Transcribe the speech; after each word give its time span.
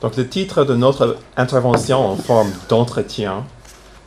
Donc 0.00 0.16
le 0.16 0.28
titre 0.28 0.64
de 0.64 0.74
notre 0.74 1.16
intervention 1.36 1.98
en 2.06 2.16
forme 2.16 2.52
d'entretien 2.68 3.44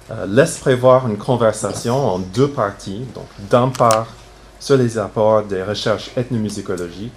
euh, 0.09 0.25
laisse 0.25 0.57
prévoir 0.57 1.07
une 1.07 1.17
conversation 1.17 1.95
en 1.95 2.19
deux 2.19 2.47
parties. 2.47 3.05
Donc 3.13 3.25
d'un 3.49 3.67
part 3.67 4.07
sur 4.59 4.77
les 4.77 4.97
apports 4.97 5.43
des 5.43 5.63
recherches 5.63 6.11
ethnomusicologiques, 6.15 7.13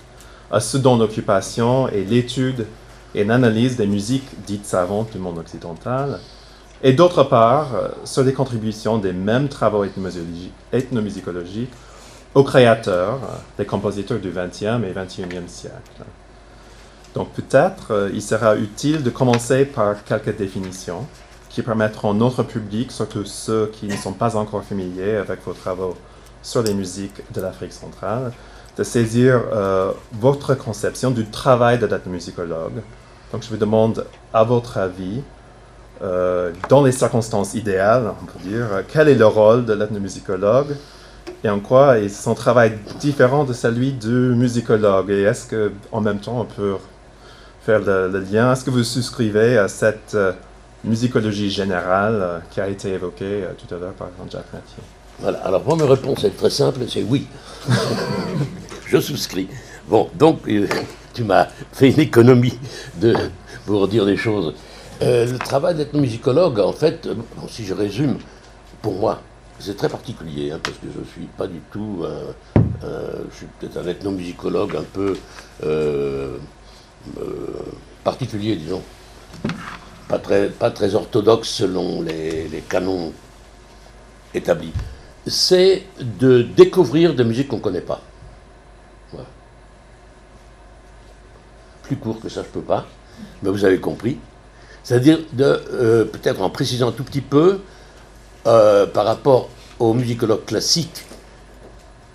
à 0.50 0.60
ce 0.60 0.76
dont 0.76 0.96
l'occupation 0.96 1.88
et 1.88 2.04
l'étude 2.04 2.66
et 3.14 3.22
l'analyse 3.22 3.76
des 3.76 3.86
musiques 3.86 4.28
dites 4.44 4.66
savantes 4.66 5.12
du 5.12 5.18
monde 5.18 5.38
occidental, 5.38 6.18
et 6.82 6.92
d'autre 6.92 7.22
part 7.22 7.74
euh, 7.74 7.88
sur 8.04 8.24
les 8.24 8.32
contributions 8.32 8.98
des 8.98 9.12
mêmes 9.12 9.48
travaux 9.48 9.84
ethnomusicologiques 10.72 11.72
aux 12.34 12.42
créateurs, 12.42 13.20
euh, 13.22 13.36
les 13.58 13.66
compositeurs 13.66 14.18
du 14.18 14.30
XXe 14.30 14.84
et 14.84 14.92
XXIe 14.94 15.48
siècle. 15.48 16.02
Donc 17.14 17.30
peut-être 17.32 17.92
euh, 17.92 18.10
il 18.12 18.22
sera 18.22 18.56
utile 18.56 19.02
de 19.02 19.10
commencer 19.10 19.64
par 19.64 20.02
quelques 20.04 20.36
définitions 20.36 21.06
qui 21.48 21.62
permettront 21.62 22.10
à 22.10 22.14
notre 22.14 22.42
public, 22.42 22.90
surtout 22.90 23.24
ceux 23.24 23.70
qui 23.72 23.86
ne 23.86 23.96
sont 23.96 24.12
pas 24.12 24.36
encore 24.36 24.64
familiers 24.64 25.16
avec 25.16 25.44
vos 25.44 25.52
travaux 25.52 25.96
sur 26.42 26.62
les 26.62 26.74
musiques 26.74 27.22
de 27.32 27.40
l'Afrique 27.40 27.72
centrale, 27.72 28.32
de 28.76 28.82
saisir 28.82 29.40
votre 30.12 30.56
conception 30.56 31.12
du 31.12 31.24
travail 31.26 31.78
de 31.78 31.86
l'ethnomusicologue. 31.86 32.82
Donc 33.34 33.42
je 33.42 33.48
vous 33.48 33.56
demande, 33.56 34.04
à 34.32 34.44
votre 34.44 34.78
avis, 34.78 35.22
euh, 36.02 36.52
dans 36.68 36.82
les 36.82 36.92
circonstances 36.92 37.54
idéales, 37.54 38.12
on 38.22 38.26
peut 38.26 38.48
dire, 38.48 38.66
quel 38.92 39.08
est 39.08 39.14
le 39.14 39.26
rôle 39.26 39.64
de 39.64 39.72
l'ethnomusicologue 39.72 40.76
et 41.42 41.48
en 41.48 41.60
quoi 41.60 41.98
est 41.98 42.08
son 42.08 42.34
travail 42.34 42.78
différent 43.00 43.44
de 43.44 43.52
celui 43.52 43.92
du 43.92 44.08
musicologue? 44.08 45.10
Et 45.10 45.22
est-ce 45.22 45.48
qu'en 45.52 46.00
même 46.00 46.18
temps 46.18 46.40
on 46.40 46.44
peut 46.44 46.76
faire 47.64 47.80
le, 47.80 48.18
lien 48.30 48.52
Est-ce 48.52 48.64
que 48.64 48.70
vous 48.70 48.84
souscrivez 48.84 49.58
à 49.58 49.68
cette 49.68 50.14
euh, 50.14 50.32
musicologie 50.84 51.50
générale 51.50 52.18
euh, 52.20 52.38
qui 52.50 52.60
a 52.60 52.68
été 52.68 52.92
évoquée 52.92 53.44
tout 53.58 53.74
à 53.74 53.78
l'heure 53.78 53.92
par 53.92 54.08
Jean-Jacques 54.18 54.52
Mathieu? 54.52 54.82
Voilà, 55.20 55.38
alors 55.38 55.64
moi 55.64 55.76
ma 55.76 55.86
réponse 55.86 56.24
est 56.24 56.36
très 56.36 56.50
simple, 56.50 56.80
c'est 56.88 57.02
oui. 57.02 57.26
Je 58.86 59.00
souscris. 59.00 59.48
Bon, 59.88 60.10
donc 60.14 60.40
tu 61.14 61.24
m'as 61.24 61.46
fait 61.72 61.90
une 61.90 62.00
économie 62.00 62.58
de, 63.00 63.14
pour 63.66 63.88
dire 63.88 64.04
des 64.04 64.16
choses. 64.16 64.54
Euh, 65.02 65.26
le 65.26 65.38
travail 65.38 65.74
d'ethnomusicologue, 65.74 66.60
en 66.60 66.72
fait, 66.72 67.06
euh, 67.06 67.14
si 67.48 67.64
je 67.64 67.74
résume, 67.74 68.18
pour 68.82 68.94
moi, 68.94 69.20
c'est 69.58 69.76
très 69.76 69.88
particulier, 69.88 70.52
hein, 70.52 70.60
parce 70.62 70.76
que 70.76 70.86
je 70.94 71.00
ne 71.00 71.04
suis 71.04 71.28
pas 71.36 71.46
du 71.46 71.60
tout, 71.72 72.04
je 72.84 73.36
suis 73.36 73.46
peut-être 73.58 73.78
un 73.78 73.88
ethnomusicologue 73.88 74.76
un 74.76 74.84
peu 74.92 75.16
euh, 75.64 76.36
particulier, 78.02 78.56
disons, 78.56 78.82
pas 80.08 80.18
très, 80.70 80.94
orthodoxe 80.94 81.48
selon 81.48 82.02
les, 82.02 82.62
canons 82.68 83.12
établis. 84.34 84.72
C'est 85.26 85.84
de 85.98 86.42
découvrir 86.42 87.14
des 87.14 87.24
musiques 87.24 87.48
qu'on 87.48 87.56
ne 87.56 87.62
connaît 87.62 87.80
pas. 87.80 88.00
Plus 91.82 91.96
court 91.96 92.18
que 92.20 92.28
ça, 92.28 92.42
je 92.42 92.48
ne 92.48 92.52
peux 92.52 92.62
pas, 92.62 92.86
mais 93.42 93.50
vous 93.50 93.64
avez 93.64 93.78
compris. 93.78 94.18
C'est-à-dire, 94.82 95.18
euh, 95.40 96.04
peut-être 96.04 96.40
en 96.40 96.48
précisant 96.48 96.88
un 96.88 96.92
tout 96.92 97.04
petit 97.04 97.20
peu, 97.20 97.60
euh, 98.46 98.86
par 98.86 99.04
rapport 99.04 99.48
aux 99.78 99.92
musicologues 99.92 100.44
classiques 100.44 101.04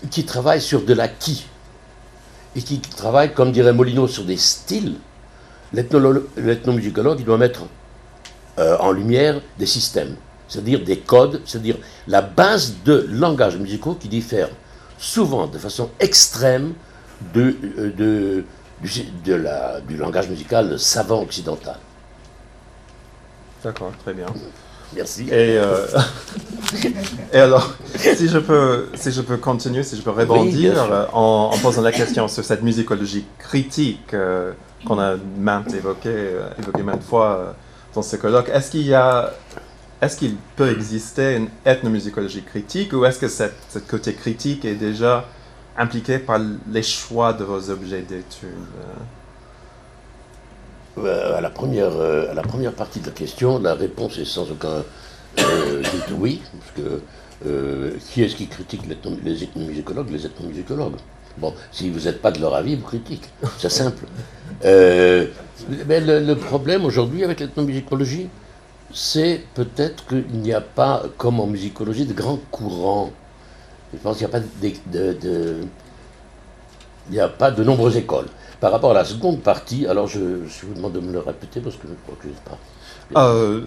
qui 0.09 0.25
travaillent 0.25 0.61
sur 0.61 0.83
de 0.83 0.93
l'acquis 0.93 1.45
et 2.59 2.61
qui 2.61 2.79
travaillent, 2.79 3.33
comme 3.33 3.51
dirait 3.51 3.73
Molino, 3.73 4.07
sur 4.07 4.25
des 4.25 4.37
styles, 4.37 4.95
l'ethnomusicologue, 5.73 7.23
doit 7.23 7.37
mettre 7.37 7.61
euh, 8.57 8.77
en 8.79 8.91
lumière 8.91 9.41
des 9.57 9.65
systèmes, 9.65 10.15
c'est-à-dire 10.47 10.83
des 10.83 10.99
codes, 10.99 11.41
c'est-à-dire 11.45 11.77
la 12.07 12.21
base 12.21 12.75
de 12.83 13.07
langages 13.09 13.57
musicaux 13.57 13.95
qui 13.95 14.09
diffèrent 14.09 14.49
souvent 14.97 15.47
de 15.47 15.57
façon 15.57 15.89
extrême 15.99 16.73
de, 17.33 17.55
de, 17.77 17.91
de 17.93 18.43
du 19.87 19.97
langage 19.97 20.29
musical 20.29 20.79
savant 20.79 21.21
occidental. 21.21 21.77
D'accord, 23.63 23.91
très 24.03 24.13
bien. 24.13 24.27
Merci. 24.95 25.23
Et, 25.23 25.57
euh, 25.57 25.85
et, 27.33 27.37
alors, 27.37 27.75
si 27.95 28.27
je, 28.27 28.39
peux, 28.39 28.87
si 28.95 29.11
je 29.11 29.21
peux 29.21 29.37
continuer, 29.37 29.83
si 29.83 29.95
je 29.95 30.01
peux 30.01 30.09
rebondir 30.09 31.07
en, 31.13 31.51
posant 31.61 31.81
la 31.81 31.91
question 31.91 32.27
sur 32.27 32.43
cette 32.43 32.63
musicologie 32.63 33.25
critique 33.37 34.13
euh, 34.13 34.51
qu'on 34.85 34.99
a 34.99 35.15
maintes 35.37 35.73
évoquée, 35.73 36.09
euh, 36.09 36.83
maintes 36.83 37.03
fois 37.03 37.55
dans 37.93 38.01
ce 38.01 38.15
colloque, 38.15 38.49
est-ce 38.49 38.71
qu'il 38.71 38.87
y 38.87 38.93
a, 38.93 39.33
est-ce 40.01 40.17
qu'il 40.17 40.35
peut 40.55 40.71
exister 40.71 41.35
une 41.35 41.49
ethnomusicologie 41.65 42.43
critique 42.43 42.93
ou 42.93 43.05
est-ce 43.05 43.19
que 43.19 43.27
cette, 43.27 43.57
cette 43.69 43.87
côté 43.87 44.13
critique 44.13 44.65
est 44.65 44.75
déjà 44.75 45.25
impliqué 45.77 46.19
par 46.19 46.39
les 46.71 46.83
choix 46.83 47.33
de 47.33 47.43
vos 47.43 47.69
objets 47.69 48.01
d'étude 48.01 48.49
euh, 48.49 49.03
à, 51.07 51.41
la 51.41 51.49
première, 51.49 51.95
euh, 51.95 52.31
à 52.31 52.33
la 52.33 52.41
première 52.41 52.73
partie 52.73 52.99
de 52.99 53.07
la 53.07 53.11
question, 53.11 53.59
la 53.59 53.73
réponse 53.73 54.17
est 54.17 54.25
sans 54.25 54.49
aucun 54.51 54.83
euh, 55.39 55.81
doute 55.81 56.17
oui, 56.17 56.41
parce 56.59 56.71
que 56.75 57.01
qui 58.11 58.21
est-ce 58.23 58.35
qui 58.35 58.47
critique 58.47 58.81
les 59.23 59.43
ethnomusicologues 59.43 60.09
Les 60.11 60.25
ethnomusicologues? 60.25 60.97
Bon, 61.37 61.53
si 61.71 61.89
vous 61.89 62.01
n'êtes 62.01 62.21
pas 62.21 62.31
de 62.31 62.41
leur 62.41 62.53
avis, 62.53 62.75
vous 62.75 62.85
critiquez. 62.85 63.29
C'est 63.57 63.69
simple. 63.69 64.05
mais 64.61 66.01
le, 66.01 66.33
problème 66.33 66.83
aujourd'hui 66.83 67.23
avec 67.23 67.39
l'ethnomusicologie, 67.39 68.27
c'est 68.93 69.41
peut-être 69.53 70.05
qu'il 70.07 70.41
n'y 70.41 70.51
a 70.51 70.59
pas, 70.59 71.03
comme 71.17 71.39
en 71.39 71.47
musicologie, 71.47 72.05
de 72.05 72.13
grands 72.13 72.39
courants. 72.51 73.11
Je 73.93 73.99
pense 73.99 74.17
qu'il 74.17 74.27
n'y 74.27 74.33
a 74.33 74.39
pas 74.39 74.45
de, 74.91 75.13
de, 75.13 75.61
il 77.09 77.13
n'y 77.13 77.19
a 77.19 77.27
pas 77.27 77.51
de 77.51 77.63
nombreuses 77.63 77.97
écoles. 77.97 78.27
Par 78.59 78.71
rapport 78.71 78.91
à 78.91 78.93
la 78.93 79.05
seconde 79.05 79.41
partie, 79.41 79.87
alors 79.87 80.07
je, 80.07 80.19
vous 80.19 80.73
demande 80.75 80.93
de 80.93 80.99
me 80.99 81.13
le 81.13 81.19
répéter 81.19 81.61
parce 81.61 81.77
que 81.77 81.87
je 81.87 81.93
crois 82.03 82.15
que 82.17 82.23
je 82.23 82.29
ne 82.29 82.33
sais 82.33 82.41
pas. 82.43 82.57
Euh, 83.15 83.61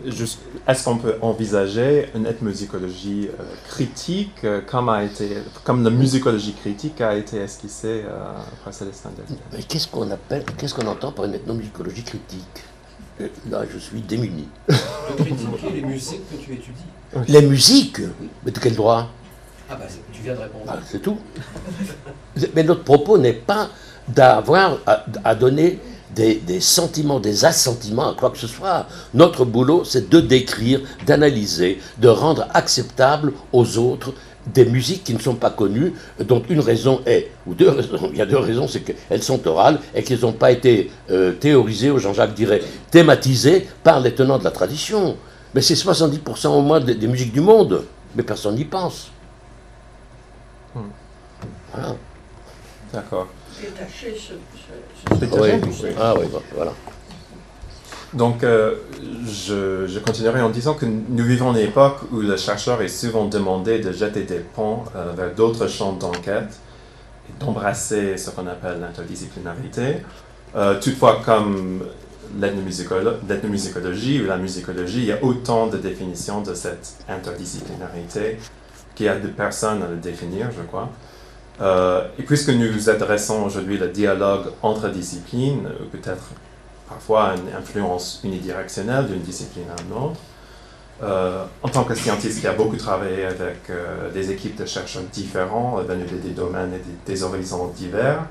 est-ce 0.68 0.84
qu'on 0.84 0.98
peut 0.98 1.16
envisager 1.20 2.10
une 2.14 2.26
ethnomusicologie 2.26 3.28
euh, 3.28 3.42
critique 3.68 4.44
euh, 4.44 4.60
comme, 4.60 4.88
a 4.88 5.02
été, 5.02 5.38
comme 5.64 5.82
la 5.82 5.90
musicologie 5.90 6.52
critique 6.52 7.00
a 7.00 7.16
été 7.16 7.38
esquissée 7.38 8.04
par 8.64 8.72
Célestin 8.72 9.10
Mais 9.52 9.62
qu'est-ce 9.62 9.88
qu'on 9.88 10.10
appelle, 10.10 10.44
qu'est-ce 10.58 10.74
qu'on 10.74 10.86
entend 10.86 11.10
par 11.10 11.24
une 11.24 11.34
ethnomusicologie 11.34 12.04
critique? 12.04 12.64
Là, 13.50 13.62
je 13.72 13.78
suis 13.78 14.00
démuni. 14.00 14.46
Critiquer 15.16 15.70
les 15.74 15.82
musiques 15.82 16.30
que 16.30 16.36
tu 16.36 16.52
étudies. 16.52 17.28
Les 17.28 17.42
musiques? 17.42 18.00
Mais 18.44 18.52
de 18.52 18.58
quel 18.58 18.74
droit? 18.74 19.08
Ah 19.70 19.76
bah 19.76 19.86
tu 20.12 20.22
viens 20.22 20.34
de 20.34 20.40
répondre. 20.40 20.64
Ah, 20.68 20.78
c'est 20.84 21.00
tout. 21.00 21.18
Mais 22.54 22.62
notre 22.62 22.84
propos 22.84 23.16
n'est 23.16 23.32
pas 23.32 23.70
d'avoir 24.08 24.78
à, 25.24 25.34
donner 25.34 25.78
des, 26.14 26.60
sentiments, 26.60 27.20
des 27.20 27.44
assentiments 27.44 28.10
à 28.10 28.14
quoi 28.14 28.30
que 28.30 28.38
ce 28.38 28.46
soit. 28.46 28.86
Notre 29.14 29.44
boulot, 29.44 29.84
c'est 29.84 30.08
de 30.08 30.20
décrire, 30.20 30.80
d'analyser, 31.06 31.80
de 31.98 32.08
rendre 32.08 32.46
acceptable 32.52 33.32
aux 33.52 33.78
autres 33.78 34.12
des 34.46 34.64
musiques 34.64 35.04
qui 35.04 35.14
ne 35.14 35.20
sont 35.20 35.36
pas 35.36 35.50
connues, 35.50 35.92
dont 36.18 36.42
une 36.48 36.58
raison 36.58 37.00
est, 37.06 37.30
ou 37.46 37.54
deux 37.54 37.68
raisons, 37.70 38.10
il 38.10 38.18
y 38.18 38.22
a 38.22 38.26
deux 38.26 38.38
raisons, 38.38 38.66
c'est 38.66 38.80
qu'elles 38.80 39.22
sont 39.22 39.46
orales 39.46 39.78
et 39.94 40.02
qu'elles 40.02 40.20
n'ont 40.20 40.32
pas 40.32 40.50
été 40.50 40.90
euh, 41.10 41.32
théorisées, 41.32 41.92
ou 41.92 41.98
Jean-Jacques 41.98 42.34
dirait 42.34 42.60
thématisées 42.90 43.68
par 43.84 44.00
les 44.00 44.12
tenants 44.14 44.38
de 44.38 44.44
la 44.44 44.50
tradition. 44.50 45.16
Mais 45.54 45.60
c'est 45.60 45.74
70% 45.74 46.48
au 46.48 46.62
moins 46.62 46.80
des, 46.80 47.06
musiques 47.06 47.32
du 47.32 47.40
monde, 47.40 47.84
mais 48.16 48.24
personne 48.24 48.56
n'y 48.56 48.64
pense. 48.64 49.12
Hmm. 50.74 50.80
Voilà. 51.72 51.94
D'accord 52.92 53.28
détacher 53.62 54.16
ce, 54.16 54.34
Ah 55.98 56.14
oui, 56.18 56.26
voilà. 56.54 56.72
Donc, 58.12 58.44
euh, 58.44 58.76
je, 59.24 59.86
je, 59.86 59.98
continuerai 59.98 60.42
en 60.42 60.50
disant 60.50 60.74
que 60.74 60.84
nous 60.84 61.24
vivons 61.24 61.52
une 61.52 61.60
époque 61.60 62.00
où 62.12 62.20
le 62.20 62.36
chercheur 62.36 62.82
est 62.82 62.88
souvent 62.88 63.24
demandé 63.24 63.78
de 63.78 63.90
jeter 63.90 64.24
des 64.24 64.40
ponts 64.40 64.84
euh, 64.94 65.12
vers 65.16 65.34
d'autres 65.34 65.66
champs 65.66 65.92
d'enquête 65.92 66.60
et 67.28 67.42
d'embrasser 67.42 68.18
ce 68.18 68.30
qu'on 68.30 68.46
appelle 68.48 68.80
l'interdisciplinarité. 68.80 69.98
Euh, 70.54 70.78
toutefois, 70.78 71.22
comme 71.24 71.84
l'ethnomusicologie 72.38 74.20
ou 74.22 74.26
la 74.26 74.36
musicologie, 74.36 74.98
il 74.98 75.06
y 75.06 75.12
a 75.12 75.24
autant 75.24 75.68
de 75.68 75.78
définitions 75.78 76.42
de 76.42 76.52
cette 76.52 76.98
interdisciplinarité 77.08 78.38
qu'il 78.94 79.06
y 79.06 79.08
a 79.08 79.18
de 79.18 79.28
personnes 79.28 79.82
à 79.82 79.88
le 79.88 79.96
définir, 79.96 80.50
je 80.50 80.62
crois. 80.62 80.90
Euh, 81.60 82.08
et 82.18 82.22
puisque 82.22 82.48
nous 82.48 82.88
adressons 82.88 83.44
aujourd'hui 83.44 83.78
le 83.78 83.88
dialogue 83.88 84.46
entre 84.62 84.88
disciplines, 84.88 85.68
peut-être 85.92 86.30
parfois 86.88 87.34
une 87.36 87.54
influence 87.54 88.20
unidirectionnelle 88.24 89.06
d'une 89.06 89.20
discipline 89.20 89.66
à 89.76 89.82
une 89.82 89.92
autre, 89.92 90.20
euh, 91.02 91.44
en 91.62 91.68
tant 91.68 91.84
que 91.84 91.94
scientiste 91.94 92.40
qui 92.40 92.46
a 92.46 92.52
beaucoup 92.52 92.76
travaillé 92.76 93.24
avec 93.24 93.70
euh, 93.70 94.10
des 94.12 94.30
équipes 94.30 94.56
de 94.56 94.66
chercheurs 94.66 95.02
différents, 95.12 95.76
venus 95.82 96.06
des 96.22 96.30
domaines 96.30 96.72
et 96.74 97.10
des, 97.10 97.22
horizons 97.22 97.68
divers, 97.68 98.24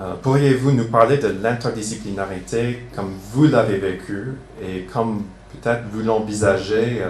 Euh, 0.00 0.14
pourriez-vous 0.22 0.70
nous 0.70 0.84
parler 0.84 1.18
de 1.18 1.26
l'interdisciplinarité 1.42 2.84
comme 2.94 3.12
vous 3.32 3.48
l'avez 3.48 3.78
vécu 3.78 4.34
et 4.62 4.82
comme 4.92 5.24
peut-être 5.52 5.82
vous 5.90 6.02
l'envisagez 6.02 7.02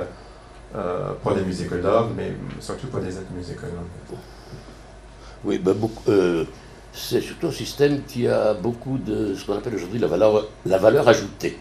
euh, 0.75 1.13
pour 1.23 1.33
les 1.33 1.43
musicologues, 1.43 2.13
mais 2.17 2.33
surtout 2.61 2.87
pour 2.87 3.01
les 3.01 3.15
ethnomusicologues 3.19 3.93
Oui, 5.45 5.59
ben, 5.59 5.75
c'est 6.93 7.21
surtout 7.21 7.47
un 7.49 7.53
système 7.53 8.03
qui 8.05 8.27
a 8.27 8.55
beaucoup 8.55 8.99
de 8.99 9.35
ce 9.35 9.45
qu'on 9.45 9.55
appelle 9.55 9.75
aujourd'hui 9.75 10.01
la 10.01 10.09
valeur, 10.09 11.09
ajoutée. 11.09 11.59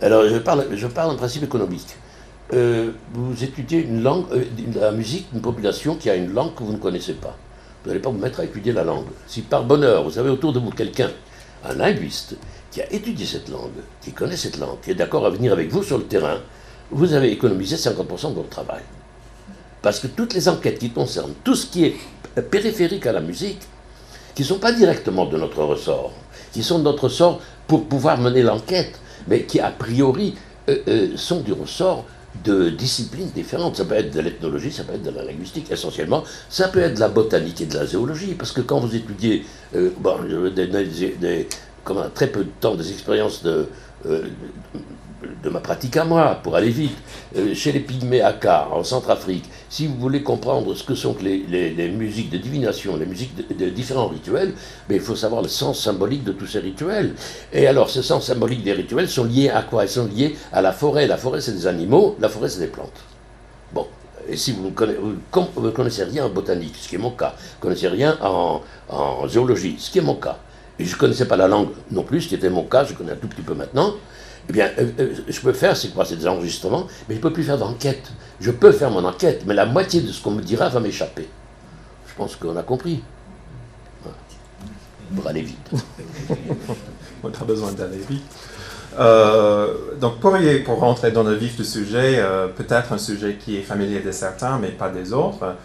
Alors, 0.00 0.26
je 0.28 0.38
parle, 0.38 0.66
je 0.74 0.86
parle 0.86 1.16
principe 1.16 1.42
économique. 1.44 1.96
vous 2.52 3.44
étudiez 3.44 3.80
une 3.80 4.02
langue, 4.02 4.26
la 4.74 4.92
musique 4.92 5.26
d'une 5.32 5.42
population 5.42 5.96
qui 5.96 6.08
a 6.08 6.14
une 6.14 6.32
langue 6.32 6.54
que 6.54 6.62
vous 6.62 6.72
ne 6.72 6.78
connaissez 6.78 7.14
pas. 7.14 7.36
Vous 7.82 7.88
n'allez 7.88 8.00
pas 8.00 8.10
vous 8.10 8.18
mettre 8.18 8.40
à 8.40 8.44
étudier 8.44 8.72
la 8.72 8.84
langue. 8.84 9.06
Si 9.26 9.42
par 9.42 9.64
bonheur, 9.64 10.04
vous 10.04 10.18
avez 10.18 10.30
autour 10.30 10.52
de 10.52 10.58
vous 10.60 10.70
quelqu'un, 10.70 11.10
un 11.64 11.74
linguiste, 11.74 12.36
qui 12.70 12.80
a 12.80 12.92
étudié 12.92 13.26
cette 13.26 13.48
langue, 13.48 13.70
qui 14.00 14.12
connaît 14.12 14.36
cette 14.36 14.58
langue, 14.58 14.80
qui 14.82 14.92
est 14.92 14.94
d'accord 14.94 15.26
à 15.26 15.30
venir 15.30 15.52
avec 15.52 15.70
vous 15.70 15.82
sur 15.82 15.98
le 15.98 16.04
terrain, 16.04 16.38
vous 16.90 17.12
avez 17.12 17.32
économisé 17.32 17.76
50% 17.76 18.30
de 18.30 18.34
votre 18.34 18.48
travail. 18.48 18.82
Parce 19.82 20.00
que 20.00 20.06
toutes 20.06 20.34
les 20.34 20.48
enquêtes 20.48 20.78
qui 20.78 20.90
concernent 20.90 21.34
tout 21.44 21.54
ce 21.54 21.66
qui 21.66 21.84
est 21.84 21.96
périphérique 22.50 23.06
à 23.06 23.12
la 23.12 23.20
musique, 23.20 23.60
qui 24.34 24.42
ne 24.42 24.46
sont 24.46 24.58
pas 24.58 24.72
directement 24.72 25.26
de 25.26 25.36
notre 25.36 25.62
ressort, 25.62 26.12
qui 26.52 26.62
sont 26.62 26.78
de 26.78 26.84
notre 26.84 27.04
ressort 27.04 27.40
pour 27.66 27.86
pouvoir 27.86 28.18
mener 28.18 28.42
l'enquête, 28.42 29.00
mais 29.28 29.42
qui 29.42 29.60
a 29.60 29.70
priori 29.70 30.34
euh, 30.68 30.76
euh, 30.88 31.08
sont 31.16 31.40
du 31.40 31.52
ressort 31.52 32.04
de 32.44 32.70
disciplines 32.70 33.30
différentes. 33.34 33.76
Ça 33.76 33.84
peut 33.84 33.94
être 33.94 34.14
de 34.14 34.20
l'ethnologie, 34.20 34.72
ça 34.72 34.84
peut 34.84 34.94
être 34.94 35.02
de 35.02 35.10
la 35.10 35.24
linguistique 35.24 35.70
essentiellement, 35.70 36.24
ça 36.48 36.68
peut 36.68 36.80
être 36.80 36.94
de 36.94 37.00
la 37.00 37.08
botanique 37.08 37.60
et 37.60 37.66
de 37.66 37.74
la 37.74 37.86
zoologie, 37.86 38.34
parce 38.34 38.52
que 38.52 38.60
quand 38.60 38.80
vous 38.80 38.94
étudiez, 38.94 39.44
euh, 39.74 39.90
bon, 39.98 40.16
des, 40.54 41.48
comme 41.84 42.10
très 42.14 42.28
peu 42.28 42.44
de 42.44 42.50
temps, 42.60 42.74
des 42.76 42.90
expériences 42.90 43.42
de, 43.42 43.66
euh, 44.06 44.22
de 45.42 45.50
ma 45.50 45.60
pratique 45.60 45.96
à 45.96 46.04
moi, 46.04 46.38
pour 46.42 46.56
aller 46.56 46.70
vite, 46.70 46.96
euh, 47.36 47.54
chez 47.54 47.72
les 47.72 47.80
Pygmées 47.80 48.22
Aka, 48.22 48.68
en 48.72 48.82
Centrafrique, 48.84 49.44
si 49.68 49.86
vous 49.86 49.96
voulez 49.96 50.22
comprendre 50.22 50.74
ce 50.74 50.82
que 50.82 50.94
sont 50.94 51.16
les, 51.20 51.88
musiques 51.88 52.30
de 52.30 52.38
divination, 52.38 52.96
les 52.96 53.06
musiques 53.06 53.34
de, 53.56 53.68
différents 53.68 54.08
rituels, 54.08 54.54
mais 54.88 54.96
il 54.96 55.00
faut 55.00 55.16
savoir 55.16 55.42
le 55.42 55.48
sens 55.48 55.82
symbolique 55.82 56.24
de 56.24 56.32
tous 56.32 56.46
ces 56.46 56.60
rituels. 56.60 57.14
Et 57.52 57.66
alors, 57.66 57.90
ces 57.90 58.02
sens 58.02 58.26
symboliques 58.26 58.64
des 58.64 58.72
rituels 58.72 59.08
sont 59.08 59.24
liés 59.24 59.50
à 59.50 59.62
quoi? 59.62 59.84
Ils 59.84 59.90
sont 59.90 60.06
liés 60.06 60.36
à 60.52 60.62
la 60.62 60.72
forêt. 60.72 61.06
La 61.06 61.16
forêt, 61.16 61.40
c'est 61.40 61.52
des 61.52 61.66
animaux, 61.66 62.16
la 62.20 62.28
forêt, 62.28 62.48
c'est 62.48 62.60
des 62.60 62.66
plantes. 62.66 63.00
Bon, 63.72 63.86
et 64.28 64.36
si 64.36 64.52
vous 64.52 64.70
ne 64.70 65.70
connaissez, 65.70 66.04
rien 66.04 66.24
en 66.24 66.30
botanique, 66.30 66.74
ce 66.80 66.88
qui 66.88 66.94
est 66.94 66.98
mon 66.98 67.10
cas, 67.10 67.34
vous 67.36 67.56
ne 67.58 67.62
connaissez 67.62 67.88
rien 67.88 68.16
en, 68.22 68.62
en 68.88 69.28
zoologie, 69.28 69.76
ce 69.78 69.90
qui 69.90 69.98
est 69.98 70.02
mon 70.02 70.14
cas, 70.14 70.38
et 70.78 70.84
je 70.84 70.94
ne 70.94 70.98
connaissais 70.98 71.26
pas 71.26 71.36
la 71.36 71.46
langue 71.46 71.68
non 71.90 72.02
plus, 72.02 72.22
ce 72.22 72.28
qui 72.28 72.34
était 72.34 72.50
mon 72.50 72.64
cas, 72.64 72.84
je 72.84 72.94
connais 72.94 73.12
un 73.12 73.16
tout 73.16 73.28
petit 73.28 73.42
peu 73.42 73.54
maintenant, 73.54 73.94
eh 74.50 74.52
bien, 74.52 74.68
euh, 74.80 74.90
euh, 74.98 75.14
je 75.28 75.40
peux 75.40 75.52
faire, 75.52 75.76
c'est 75.76 75.94
quoi 75.94 76.04
C'est 76.04 76.16
des 76.16 76.26
enregistrements, 76.26 76.88
mais 77.08 77.14
je 77.14 77.20
ne 77.20 77.22
peux 77.22 77.32
plus 77.32 77.44
faire 77.44 77.56
d'enquête. 77.56 78.10
Je 78.40 78.50
peux 78.50 78.72
faire 78.72 78.90
mon 78.90 79.04
enquête, 79.04 79.44
mais 79.46 79.54
la 79.54 79.64
moitié 79.64 80.00
de 80.00 80.08
ce 80.08 80.20
qu'on 80.20 80.32
me 80.32 80.42
dira 80.42 80.68
va 80.68 80.80
m'échapper. 80.80 81.28
Je 82.08 82.14
pense 82.16 82.34
qu'on 82.34 82.56
a 82.56 82.64
compris. 82.64 83.00
Pour 85.14 85.26
aller 85.26 85.42
vite. 85.42 85.70
On 87.22 87.28
a 87.28 87.44
besoin 87.44 87.72
d'aller 87.72 87.98
vite. 88.08 88.22
Euh, 88.98 89.96
donc, 90.00 90.18
pour, 90.20 90.36
pour 90.64 90.78
rentrer 90.80 91.10
dans 91.12 91.24
le 91.24 91.34
vif 91.34 91.56
du 91.56 91.64
sujet, 91.64 92.24
peut-être 92.56 92.92
un 92.92 92.98
sujet 92.98 93.34
qui 93.34 93.56
est 93.56 93.62
familier 93.62 94.00
de 94.00 94.12
certains, 94.12 94.58
mais 94.58 94.68
pas 94.68 94.88
des 94.88 95.12
autres, 95.12 95.56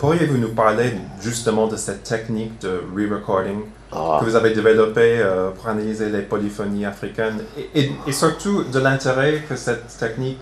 pourriez-vous 0.00 0.36
nous 0.36 0.52
parler 0.52 0.94
justement 1.20 1.68
de 1.68 1.76
cette 1.76 2.02
technique 2.02 2.60
de 2.60 2.82
re-recording 2.94 3.62
ah. 3.92 4.18
que 4.20 4.24
vous 4.24 4.36
avez 4.36 4.54
développé 4.54 5.18
euh, 5.18 5.50
pour 5.50 5.68
analyser 5.68 6.08
les 6.08 6.22
polyphonies 6.22 6.86
africaines 6.86 7.42
et, 7.74 7.90
surtout 8.12 8.64
de 8.64 8.78
l'intérêt 8.78 9.42
que 9.46 9.54
cette 9.54 9.86
technique 9.98 10.40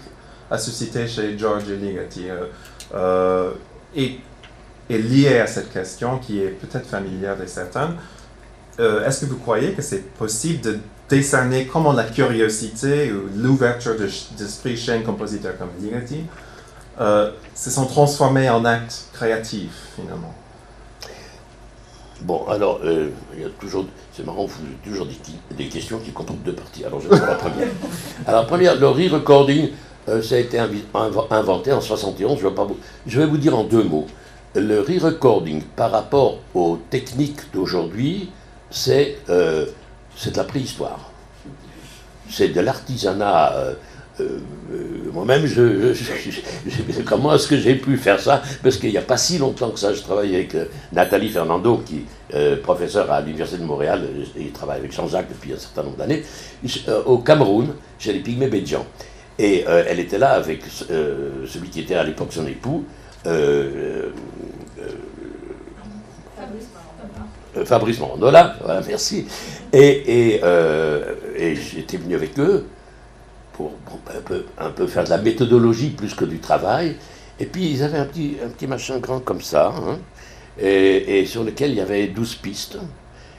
a 0.51 0.59
suscité 0.59 1.07
chez 1.09 1.37
George 1.37 1.65
Ligeti 1.69 2.29
euh, 2.29 2.45
euh, 2.95 3.51
et 3.95 4.21
lié 4.89 5.39
à 5.39 5.47
cette 5.47 5.73
question 5.73 6.19
qui 6.19 6.41
est 6.41 6.51
peut-être 6.51 6.87
familière 6.87 7.37
de 7.37 7.47
certains. 7.47 7.95
Est-ce 8.79 9.21
que 9.21 9.27
vous 9.27 9.37
croyez 9.37 9.73
que 9.73 9.83
c'est 9.83 10.11
possible 10.15 10.63
de 10.63 10.79
décerner 11.07 11.67
comment 11.67 11.93
la 11.93 12.05
curiosité 12.05 13.13
ou 13.13 13.29
l'ouverture 13.37 13.95
d'esprit 14.39 14.75
chez 14.75 14.93
un 14.93 15.03
compositeur 15.03 15.59
comme 15.59 15.69
Ligeti 15.83 16.25
se 16.99 17.71
sont 17.71 17.85
transformés 17.85 18.49
en 18.49 18.65
actes 18.65 19.05
créatifs 19.13 19.91
finalement? 19.97 20.35
Bon, 22.23 22.47
alors, 22.49 22.81
euh, 22.85 23.09
il 23.35 23.43
y 23.43 23.45
a 23.45 23.49
toujours, 23.61 23.87
c'est 24.13 24.25
marrant, 24.25 24.45
vous 24.45 24.63
avez 24.65 24.77
toujours 24.85 25.07
des, 25.57 25.69
questions 25.69 25.99
qui 25.99 26.11
comportent 26.11 26.43
deux 26.43 26.53
parties. 26.53 26.85
Alors, 26.85 27.01
je 27.01 27.09
vais 27.09 27.17
la 27.17 27.35
première. 27.35 27.69
Alors, 28.27 28.47
première, 28.47 28.77
le 28.79 28.89
re-recording, 28.89 29.71
euh, 30.09 30.23
ça 30.23 30.35
a 30.35 30.39
été 30.39 30.59
inventé 30.59 31.73
en 31.73 31.81
71. 31.81 32.39
Je 32.39 32.47
vais, 32.47 32.55
pas 32.55 32.67
je 33.07 33.21
vais 33.21 33.27
vous 33.27 33.39
dire 33.39 33.57
en 33.57 33.65
deux 33.65 33.85
mots. 33.85 34.07
Le 34.55 34.81
re-recording 34.81 35.63
par 35.77 35.93
rapport 35.93 36.39
aux 36.55 36.79
techniques 36.91 37.53
d'aujourd'hui, 37.53 38.31
c'est 38.71 39.19
euh, 39.29 39.67
de 40.27 40.37
la 40.37 40.45
préhistoire. 40.45 41.11
C'est 42.29 42.49
de 42.49 42.61
l'artisanat 42.61 43.53
euh, 43.55 43.75
moi-même, 45.13 45.45
je, 45.47 45.93
comment 47.05 47.35
est-ce 47.35 47.49
que 47.49 47.57
j'ai 47.57 47.75
pu 47.75 47.97
faire 47.97 48.21
ça? 48.21 48.43
Parce 48.63 48.77
qu'il 48.77 48.91
n'y 48.91 48.99
a 48.99 49.03
pas 49.03 49.17
si 49.17 49.39
longtemps 49.39 49.71
que 49.71 49.79
ça, 49.79 49.93
je 49.93 50.01
travaille 50.03 50.35
avec 50.35 50.55
euh, 50.55 50.67
Nathalie 50.93 51.29
Fernando, 51.29 51.83
qui 51.85 51.97
est 51.97 52.35
euh, 52.35 52.57
professeure 52.63 53.11
à 53.11 53.21
l'Université 53.21 53.61
de 53.61 53.67
Montréal, 53.67 54.07
et 54.39 54.47
travaille 54.51 54.79
avec 54.79 54.93
Jean-Jacques 54.93 55.29
depuis 55.29 55.53
un 55.53 55.59
certain 55.59 55.83
nombre 55.83 55.97
d'années, 55.97 56.23
au 57.07 57.19
Cameroun, 57.19 57.75
chez 57.99 58.13
les 58.13 58.21
Pygmées 58.21 58.49
Bédjan. 58.49 58.87
Et 59.39 59.65
elle 59.67 59.99
était 60.01 60.19
là 60.19 60.33
avec 60.33 60.63
celui 60.69 61.71
qui 61.71 61.81
était 61.81 61.95
à 61.95 62.05
l'époque 62.05 62.29
son 62.31 62.47
époux, 62.47 62.85
Fabrice 67.65 67.99
Morandola, 67.99 68.57
voilà, 68.63 68.83
merci. 68.87 69.27
Et 69.73 70.41
j'étais 71.75 71.97
venu 71.97 72.15
avec 72.15 72.39
eux 72.39 72.67
pour 73.53 73.73
un, 74.59 74.71
peu, 74.71 74.87
faire 74.87 75.05
de 75.05 75.11
la 75.11 75.19
méthodologie 75.19 75.91
plus 75.91 76.15
que 76.15 76.25
du 76.25 76.39
travail. 76.39 76.97
Et 77.39 77.47
puis 77.47 77.71
ils 77.71 77.83
avaient 77.83 77.99
un 77.99 78.07
petit, 78.07 78.37
un 78.45 78.49
petit 78.49 78.67
machin 78.67 78.99
grand 78.99 79.21
comme 79.21 79.41
ça, 79.41 79.73
hein, 79.77 79.99
et, 80.59 81.25
sur 81.27 81.43
lequel 81.43 81.71
il 81.71 81.77
y 81.77 81.81
avait 81.81 82.07
12 82.09 82.35
pistes. 82.37 82.79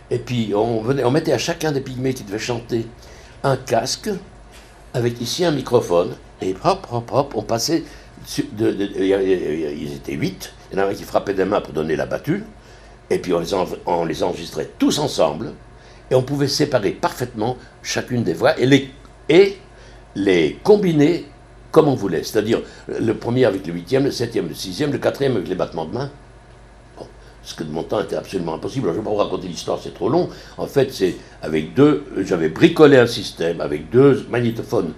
Et 0.09 0.19
puis 0.19 0.53
on, 0.55 0.81
venait, 0.81 1.03
on 1.03 1.11
mettait 1.11 1.33
à 1.33 1.37
chacun 1.37 1.71
des 1.71 1.81
pygmées 1.81 2.13
qui 2.13 2.23
devait 2.23 2.39
chanter 2.39 2.85
un 3.43 3.57
casque, 3.57 4.09
avec 4.93 5.21
ici 5.21 5.45
un 5.45 5.51
microphone, 5.51 6.15
et 6.41 6.55
hop, 6.63 6.87
hop, 6.91 7.11
hop, 7.13 7.33
on 7.35 7.43
passait. 7.43 7.83
Ils 8.37 9.93
étaient 9.95 10.13
8, 10.13 10.53
il 10.71 10.77
y 10.77 10.79
en 10.79 10.83
avait 10.83 10.93
un 10.93 10.95
qui 10.95 11.03
frappait 11.03 11.33
des 11.33 11.45
mains 11.45 11.61
pour 11.61 11.73
donner 11.73 11.95
la 11.95 12.05
battue, 12.05 12.43
et 13.09 13.19
puis 13.19 13.33
on 13.33 13.39
les, 13.39 13.53
on 13.85 14.05
les 14.05 14.23
enregistrait 14.23 14.69
tous 14.77 14.99
ensemble, 14.99 15.53
et 16.09 16.15
on 16.15 16.23
pouvait 16.23 16.47
séparer 16.47 16.91
parfaitement 16.91 17.57
chacune 17.81 18.23
des 18.23 18.33
voix, 18.33 18.59
et, 18.59 18.65
les, 18.65 18.91
et 19.29 19.57
les 20.15 20.57
combiner 20.63 21.25
comme 21.71 21.87
on 21.87 21.95
voulait, 21.95 22.23
c'est-à-dire 22.23 22.61
le 22.87 23.13
premier 23.13 23.45
avec 23.45 23.65
le 23.65 23.73
huitième, 23.73 24.03
le 24.03 24.11
septième, 24.11 24.47
le 24.47 24.53
sixième, 24.53 24.91
le 24.91 24.97
quatrième 24.97 25.37
avec 25.37 25.47
les 25.47 25.55
battements 25.55 25.85
de 25.85 25.93
main. 25.93 26.11
ce 27.43 27.55
que 27.55 27.63
de 27.63 27.71
mon 27.71 27.83
temps 27.83 28.01
était 28.01 28.17
absolument 28.17 28.53
impossible. 28.53 28.87
je 28.87 28.91
ne 28.91 28.97
vais 28.97 29.03
pas 29.03 29.09
vous 29.09 29.15
raconter 29.15 29.47
l'histoire, 29.47 29.79
c'est 29.81 29.93
trop 29.93 30.09
long. 30.09 30.29
En 30.57 30.67
fait, 30.67 30.91
c'est 30.91 31.15
avec 31.41 31.73
deux, 31.73 32.03
j'avais 32.23 32.49
bricolé 32.49 32.97
un 32.97 33.07
système 33.07 33.61
avec 33.61 33.89
deux 33.89 34.25
magnétophones 34.29 34.93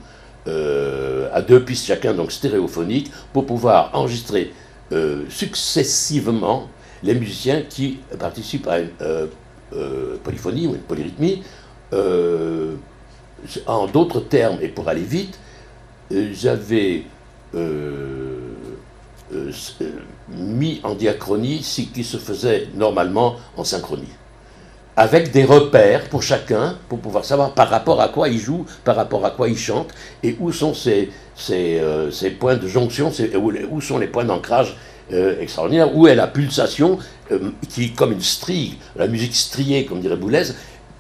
euh, 0.48 1.30
à 1.32 1.42
deux 1.42 1.64
pistes 1.64 1.86
chacun, 1.86 2.14
donc 2.14 2.32
stéréophoniques, 2.32 3.12
pour 3.32 3.46
pouvoir 3.46 3.92
enregistrer 3.94 4.52
euh, 4.92 5.24
successivement 5.30 6.68
les 7.04 7.16
musiciens 7.16 7.62
qui 7.62 8.00
participent 8.20 8.68
à 8.68 8.80
une 8.80 8.90
euh, 9.02 9.28
polyphonie 10.24 10.68
ou 10.68 10.72
une 10.72 10.82
polyrythmie 10.82 11.44
en 13.68 13.88
d'autres 13.88 14.20
termes, 14.20 14.58
et 14.62 14.68
pour 14.68 14.88
aller 14.90 15.02
vite, 15.02 15.40
euh, 16.12 16.32
j'avais 16.34 17.04
euh, 17.56 18.38
euh, 19.34 19.52
mis 20.30 20.80
en 20.84 20.96
diachronie 20.96 21.64
ce 21.64 21.82
qui 21.82 22.04
se 22.04 22.18
faisait 22.18 22.68
normalement 22.76 23.36
en 23.58 23.64
synchronie. 23.64 24.10
Avec 24.96 25.32
des 25.32 25.44
repères 25.44 26.08
pour 26.10 26.22
chacun, 26.22 26.78
pour 26.88 27.00
pouvoir 27.00 27.26
savoir 27.26 27.54
par 27.54 27.70
rapport 27.70 28.00
à 28.00 28.10
quoi 28.10 28.30
il 28.30 28.40
joue, 28.40 28.66
par 28.84 28.96
rapport 28.96 29.26
à 29.26 29.32
quoi 29.32 29.50
il 29.50 29.58
chante, 29.58 29.90
et 30.22 30.38
où 30.40 30.52
sont 30.52 30.76
ces, 30.76 31.10
points 32.40 32.58
de 32.58 32.68
jonction, 32.68 33.12
où, 33.72 33.82
sont 33.82 33.98
les 33.98 34.06
points 34.06 34.26
d'ancrage 34.26 34.76
extraordinaires, 35.10 35.96
où 35.96 36.06
est 36.06 36.14
la 36.14 36.28
pulsation 36.28 37.00
qui, 37.70 37.94
comme 37.94 38.12
une 38.12 38.22
strie, 38.22 38.78
la 38.96 39.08
musique 39.08 39.34
striée, 39.34 39.86
comme 39.86 40.00
dirait 40.00 40.16
Boulez, 40.16 40.52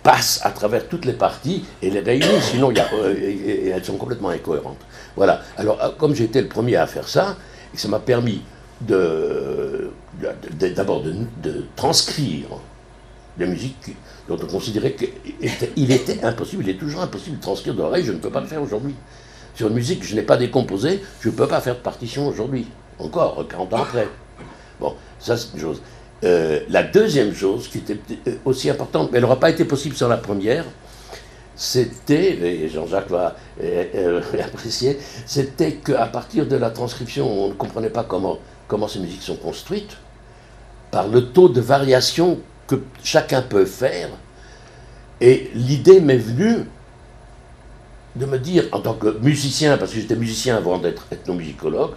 passe 0.04 0.42
à 0.44 0.52
travers 0.52 0.88
toutes 0.88 1.06
les 1.06 1.14
parties 1.14 1.66
et 1.82 1.90
les 1.90 2.02
réunit, 2.02 2.42
sinon 2.42 2.72
euh, 2.94 3.72
elles 3.74 3.84
sont 3.84 3.98
complètement 3.98 4.30
incohérentes. 4.30 4.82
Voilà. 5.16 5.42
Alors, 5.58 5.82
euh, 5.82 5.90
comme 5.98 6.12
été 6.14 6.42
le 6.42 6.50
premier 6.50 6.76
à 6.76 6.86
faire 6.86 7.08
ça, 7.08 7.38
ça 7.74 7.88
m'a 7.88 8.00
permis 8.00 8.42
d'abord 8.82 9.88
de, 11.04 11.66
transcrire 11.76 12.48
des 13.38 13.48
musiques 13.48 13.96
dont 14.28 14.38
on 14.42 14.46
considérait 14.46 14.94
qu'il 14.94 15.92
était 15.92 16.24
impossible, 16.24 16.64
il 16.64 16.70
est 16.70 16.78
toujours 16.78 17.02
impossible 17.02 17.38
de 17.38 17.42
transcrire 17.42 17.74
de 17.74 17.80
l'oreille, 17.82 18.04
je 18.04 18.12
ne 18.12 18.20
peux 18.20 18.30
pas 18.30 18.42
le 18.42 18.48
faire 18.48 18.62
aujourd'hui. 18.62 18.96
Sur 19.56 19.68
une 19.70 19.76
musique 19.76 20.02
que 20.02 20.06
je 20.06 20.16
n'ai 20.16 20.22
pas 20.22 20.38
décomposée, 20.38 21.02
je 21.22 21.30
ne 21.30 21.34
peux 21.34 21.48
pas 21.48 21.62
faire 21.62 21.76
de 21.76 21.80
partition 21.80 22.28
aujourd'hui, 22.28 22.68
encore 23.00 23.46
40 23.48 23.74
ans 23.74 23.84
après. 23.84 24.08
Bon, 24.80 24.96
ça 25.20 25.38
c'est 25.38 25.54
une 25.54 25.62
chose. 25.62 25.82
Euh, 26.24 26.62
la 26.70 26.84
deuxième 26.84 27.34
chose 27.34 27.68
qui 27.68 27.80
était 27.80 27.98
euh, 28.28 28.36
aussi 28.46 28.70
importante, 28.70 29.10
mais 29.12 29.18
elle 29.18 29.24
n'aura 29.24 29.40
pas 29.40 29.50
été 29.50 29.66
possible 29.66 29.96
sur 29.96 30.08
la 30.08 30.18
première, 30.18 30.64
c'était, 31.56 32.32
et 32.42 32.70
Jean-Jacques 32.70 33.10
va 33.10 33.36
euh, 33.62 34.22
apprécier, 34.44 34.98
c'était 35.26 35.74
qu'à 35.74 36.06
partir 36.06 36.48
de 36.48 36.56
la 36.56 36.70
transcription, 36.70 37.30
on 37.30 37.50
ne 37.50 37.54
comprenait 37.54 37.90
pas 37.90 38.04
comment, 38.04 38.40
comment 38.68 38.88
ces 38.88 39.00
musiques 39.00 39.22
sont 39.22 39.36
construites, 39.36 39.98
par 40.92 41.08
le 41.08 41.26
taux 41.26 41.50
de 41.50 41.60
variation 41.60 42.40
que 42.68 42.76
chacun 43.04 43.42
peut 43.42 43.66
faire. 43.66 44.10
Et 45.20 45.50
l'idée 45.56 46.00
m'est 46.00 46.18
venue 46.18 46.66
de 48.16 48.26
me 48.26 48.38
dire, 48.38 48.66
en 48.72 48.80
tant 48.80 48.94
que 48.94 49.18
musicien, 49.20 49.78
parce 49.78 49.92
que 49.92 50.00
j'étais 50.00 50.16
musicien 50.16 50.56
avant 50.56 50.78
d'être 50.78 51.06
ethnomusicologue, 51.12 51.96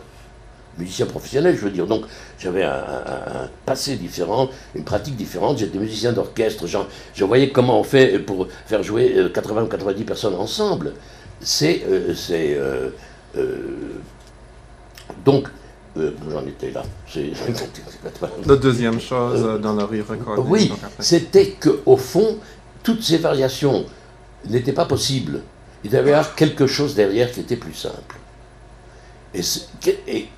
musicien 0.79 1.07
professionnel, 1.07 1.57
je 1.57 1.63
veux 1.63 1.71
dire. 1.71 1.87
Donc, 1.87 2.05
j'avais 2.39 2.65
un, 2.65 3.49
passé 3.65 3.97
différent, 3.97 4.51
une 4.75 4.85
pratique 4.85 5.17
différente. 5.17 5.59
J'étais 5.59 5.79
musicien 5.79 6.13
d'orchestre. 6.13 6.67
Je 7.15 7.25
voyais 7.25 7.51
comment 7.51 7.81
on 7.81 7.85
fait 7.85 8.19
pour 8.19 8.49
faire 8.67 8.83
jouer 8.83 9.31
80 9.33 9.61
euh, 9.61 9.65
ou 9.65 9.69
90 9.69 10.05
personnes 10.05 10.35
ensemble. 10.35 10.93
C'est. 11.41 11.83
Euh, 11.89 12.15
c'est 12.15 12.57
euh, 12.57 12.91
donc, 15.25 15.49
j'en 15.97 16.47
étais 16.47 16.71
là. 16.71 16.83
La 18.47 18.57
deuxième 18.57 19.01
chose 19.01 19.61
dans 19.61 19.75
le 19.75 19.85
re 19.85 20.49
Oui, 20.49 20.73
c'était 20.99 21.53
qu'au 21.53 21.97
fond, 21.97 22.39
toutes 22.83 23.03
ces 23.03 23.19
variations 23.19 23.85
n'étaient 24.49 24.73
pas 24.73 24.85
possibles. 24.85 25.41
Il 25.85 25.91
devait 25.91 26.11
y 26.11 26.13
avoir 26.15 26.35
quelque 26.35 26.67
chose 26.67 26.95
derrière 26.95 27.31
qui 27.31 27.41
était 27.41 27.57
plus 27.57 27.75
simple. 27.75 28.17
Et, 29.35 29.41
et 30.09 30.29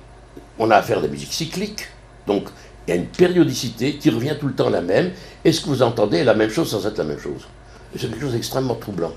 on 0.57 0.69
a 0.71 0.77
affaire 0.77 0.99
à 0.99 1.01
des 1.01 1.07
musiques 1.07 1.33
cycliques, 1.33 1.87
donc 2.27 2.47
il 2.87 2.91
y 2.91 2.93
a 2.93 2.95
une 2.95 3.07
périodicité 3.07 3.97
qui 3.97 4.09
revient 4.09 4.35
tout 4.39 4.47
le 4.47 4.53
temps 4.53 4.69
la 4.69 4.81
même, 4.81 5.11
et 5.45 5.51
ce 5.51 5.61
que 5.61 5.67
vous 5.67 5.81
entendez 5.81 6.23
la 6.23 6.33
même 6.33 6.49
chose 6.49 6.69
sans 6.69 6.85
être 6.87 6.97
la 6.97 7.03
même 7.03 7.19
chose? 7.19 7.47
C'est 7.95 8.09
quelque 8.09 8.21
chose 8.21 8.33
d'extrêmement 8.33 8.75
troublant. 8.75 9.13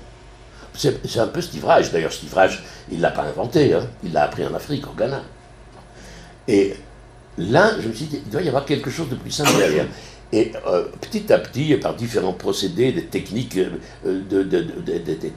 C'est 0.75 1.19
un 1.19 1.27
peu 1.27 1.41
Reich, 1.63 1.91
d'ailleurs 1.91 2.11
Reich, 2.33 2.59
il 2.91 2.97
ne 2.97 3.03
l'a 3.03 3.11
pas 3.11 3.23
inventé, 3.23 3.73
hein. 3.73 3.87
il 4.03 4.11
l'a 4.11 4.23
appris 4.23 4.45
en 4.45 4.53
Afrique, 4.53 4.87
au 4.87 4.93
Ghana. 4.93 5.21
Et 6.47 6.73
là, 7.37 7.71
je 7.79 7.87
me 7.87 7.93
suis 7.93 8.05
dit, 8.05 8.21
il 8.25 8.31
doit 8.31 8.41
y 8.41 8.47
avoir 8.47 8.65
quelque 8.65 8.89
chose 8.89 9.09
de 9.09 9.15
plus 9.15 9.31
simple 9.31 9.55
derrière. 9.57 9.85
Et 10.31 10.51
euh, 10.65 10.85
petit 10.99 11.31
à 11.31 11.37
petit, 11.37 11.75
par 11.75 11.93
différents 11.93 12.33
procédés, 12.33 12.91
des 12.91 13.05
techniques, 13.05 13.59
euh, 14.05 14.21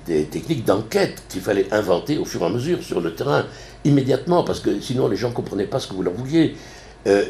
des 0.07 0.25
techniques 0.25 0.64
d'enquête 0.64 1.23
qu'il 1.28 1.43
fallait 1.43 1.71
inventer 1.71 2.16
au 2.16 2.25
fur 2.25 2.40
et 2.40 2.47
à 2.47 2.49
mesure 2.49 2.83
sur 2.83 3.02
le 3.02 3.14
terrain, 3.14 3.45
immédiatement, 3.87 4.43
parce 4.45 4.61
que 4.61 4.81
sinon 4.81 5.09
les 5.09 5.16
gens 5.16 5.31
ne 5.31 5.35
comprenaient 5.35 5.66
pas 5.66 5.81
ce 5.81 5.87
que 5.87 5.95
vous 5.95 6.02
leur 6.02 6.14
vouliez, 6.14 6.57
euh, 7.07 7.25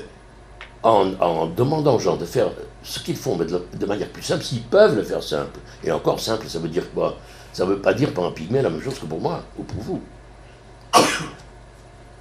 en, 0.83 1.47
demandant 1.47 1.97
aux 1.97 1.99
gens 1.99 2.17
de 2.17 2.25
faire 2.25 2.49
ce 2.83 3.01
qu'ils 3.01 3.17
font, 3.17 3.37
mais 3.37 3.45
de, 3.45 3.87
manière 3.87 4.09
plus 4.09 4.23
simple, 4.23 4.45
s'ils 4.45 4.63
peuvent 4.63 4.97
le 4.97 5.03
faire 5.03 5.23
simple. 5.23 5.59
Et 5.83 5.91
encore 5.91 6.21
simple, 6.21 6.47
ça 6.49 6.59
veut 6.59 6.69
dire 6.69 6.85
quoi? 6.95 7.17
Ça 7.53 7.65
ne 7.65 7.71
veut 7.71 7.81
pas 7.81 7.93
dire 7.93 8.13
pour 8.13 8.25
un 8.25 8.31
pygmée 8.31 8.63
la 8.63 8.71
même 8.71 8.83
chose 8.83 8.99
que 8.99 9.07
pour 9.07 9.21
moi 9.21 9.43
ou 9.59 9.65
pour 9.65 9.83
vous. 9.83 10.01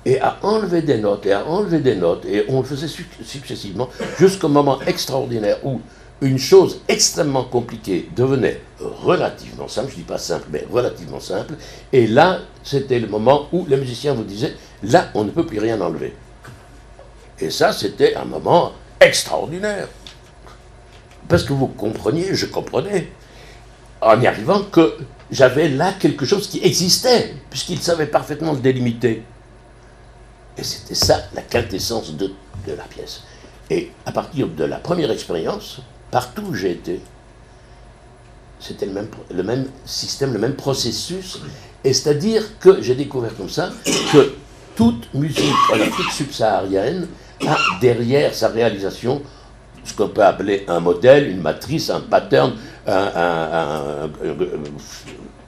Et 0.07 0.19
à 0.19 0.37
enlever 0.43 0.83
des 0.83 0.99
notes, 0.99 1.25
et 1.25 1.33
à 1.33 1.43
enlever 1.47 1.79
des 1.79 1.95
notes, 1.95 2.25
et 2.25 2.45
on 2.47 2.59
le 2.59 2.63
faisait 2.63 2.87
successivement, 2.87 3.89
jusqu'au 4.19 4.49
moment 4.49 4.79
extraordinaire 4.81 5.57
où 5.65 5.81
une 6.25 6.39
chose 6.39 6.81
extrêmement 6.87 7.43
compliquée 7.43 8.09
devenait 8.15 8.61
relativement 8.79 9.67
simple, 9.67 9.89
je 9.89 9.95
ne 9.95 9.99
dis 9.99 10.07
pas 10.07 10.17
simple, 10.17 10.47
mais 10.51 10.65
relativement 10.71 11.19
simple, 11.19 11.55
et 11.93 12.07
là, 12.07 12.39
c'était 12.63 12.99
le 12.99 13.07
moment 13.07 13.47
où 13.51 13.65
les 13.67 13.77
musiciens 13.77 14.13
vous 14.13 14.23
disaient, 14.23 14.55
là, 14.83 15.09
on 15.13 15.23
ne 15.23 15.31
peut 15.31 15.45
plus 15.45 15.59
rien 15.59 15.79
enlever. 15.81 16.13
Et 17.39 17.49
ça, 17.49 17.73
c'était 17.73 18.15
un 18.15 18.25
moment 18.25 18.73
extraordinaire. 18.99 19.87
Parce 21.27 21.43
que 21.43 21.53
vous 21.53 21.67
compreniez, 21.67 22.33
je 22.33 22.45
comprenais, 22.45 23.09
en 24.01 24.19
y 24.21 24.27
arrivant, 24.27 24.63
que 24.63 24.97
j'avais 25.31 25.69
là 25.69 25.93
quelque 25.99 26.25
chose 26.25 26.47
qui 26.47 26.63
existait, 26.63 27.35
puisqu'ils 27.49 27.81
savaient 27.81 28.05
parfaitement 28.07 28.53
le 28.53 28.59
délimiter. 28.59 29.23
Et 30.57 30.63
c'était 30.63 30.95
ça 30.95 31.23
la 31.33 31.41
quintessence 31.41 32.15
de, 32.15 32.31
la 32.67 32.83
pièce. 32.83 33.23
Et 33.69 33.91
à 34.05 34.11
partir 34.11 34.47
de 34.47 34.63
la 34.63 34.77
première 34.77 35.11
expérience, 35.11 35.81
partout 36.15 36.43
où 36.43 36.53
j'ai 36.55 36.71
été, 36.71 37.01
c'était 38.61 38.85
le 38.85 39.43
même, 39.43 39.65
système, 39.83 40.31
le 40.31 40.39
même 40.39 40.55
processus. 40.55 41.41
Et 41.83 41.91
c'est-à-dire 41.91 42.57
que 42.57 42.81
j'ai 42.81 42.95
découvert 42.95 43.35
comme 43.35 43.49
ça 43.49 43.69
que 44.13 44.33
toute 44.77 45.13
musique 45.13 45.53
en 45.73 45.73
Afrique 45.73 46.09
subsaharienne 46.13 47.09
a 47.45 47.57
derrière 47.81 48.33
sa 48.33 48.47
réalisation 48.47 49.21
ce 49.83 49.93
qu'on 49.93 50.07
peut 50.07 50.23
appeler 50.23 50.63
un 50.69 50.79
modèle, 50.79 51.29
une 51.29 51.41
matrice, 51.41 51.89
un 51.89 51.99
pattern, 51.99 52.53
un, 52.87 54.09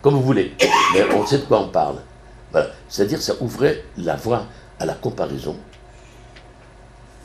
comme 0.02 0.16
vous 0.16 0.22
voulez. 0.22 0.52
Mais 0.94 1.06
on 1.16 1.26
sait 1.26 1.38
de 1.38 1.46
quoi 1.46 1.62
on 1.62 1.70
parle. 1.70 2.00
C'est-à-dire 2.90 3.22
ça 3.22 3.36
ouvrait 3.40 3.86
la 3.98 4.18
voie 4.18 4.46
à 4.82 4.86
la 4.86 4.96
comparaison, 4.96 5.56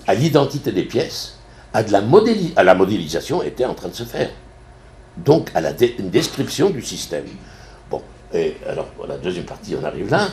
à 0.07 0.15
l'identité 0.15 0.71
des 0.71 0.85
pièces, 0.85 1.39
à, 1.75 1.83
la, 1.83 2.75
modélisation 2.75 3.43
était 3.43 3.65
en 3.65 3.75
train 3.75 3.89
de 3.89 3.95
se 3.95 4.05
faire. 4.05 4.31
Donc 5.17 5.51
à 5.55 5.61
la 5.61 5.73
une 5.99 6.11
description 6.11 6.71
du 6.71 6.83
système. 6.83 7.25
Bon, 7.91 8.03
et 8.33 8.57
alors 8.69 8.89
la 9.07 9.19
deuxième 9.19 9.45
partie, 9.45 9.75
on 9.81 9.85
arrive 9.85 10.11
là. 10.11 10.29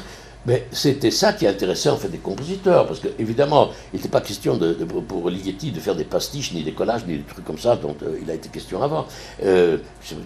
Mais 0.46 0.68
c'était 0.72 1.12
ça 1.12 1.34
qui 1.34 1.46
intéressait 1.46 1.90
en 1.90 1.98
fait 1.98 2.08
des 2.08 2.18
compositeurs, 2.18 2.88
parce 2.88 3.02
qu'évidemment, 3.02 3.72
il 3.92 3.98
n'était 3.98 4.10
pas 4.10 4.22
question 4.22 4.58
pour 5.08 5.30
Ligeti 5.30 5.72
de 5.72 5.80
faire 5.82 5.96
des 5.96 6.06
pastiches, 6.06 6.54
ni 6.54 6.64
des 6.64 6.72
collages, 6.72 7.06
ni 7.06 7.18
des 7.18 7.24
trucs 7.24 7.44
comme 7.44 7.58
ça, 7.58 7.76
dont 7.76 7.96
euh, 8.04 8.18
il 8.22 8.32
a 8.32 8.36
été 8.36 8.48
question 8.48 8.82
avant. 8.82 9.06
Euh, 9.44 9.80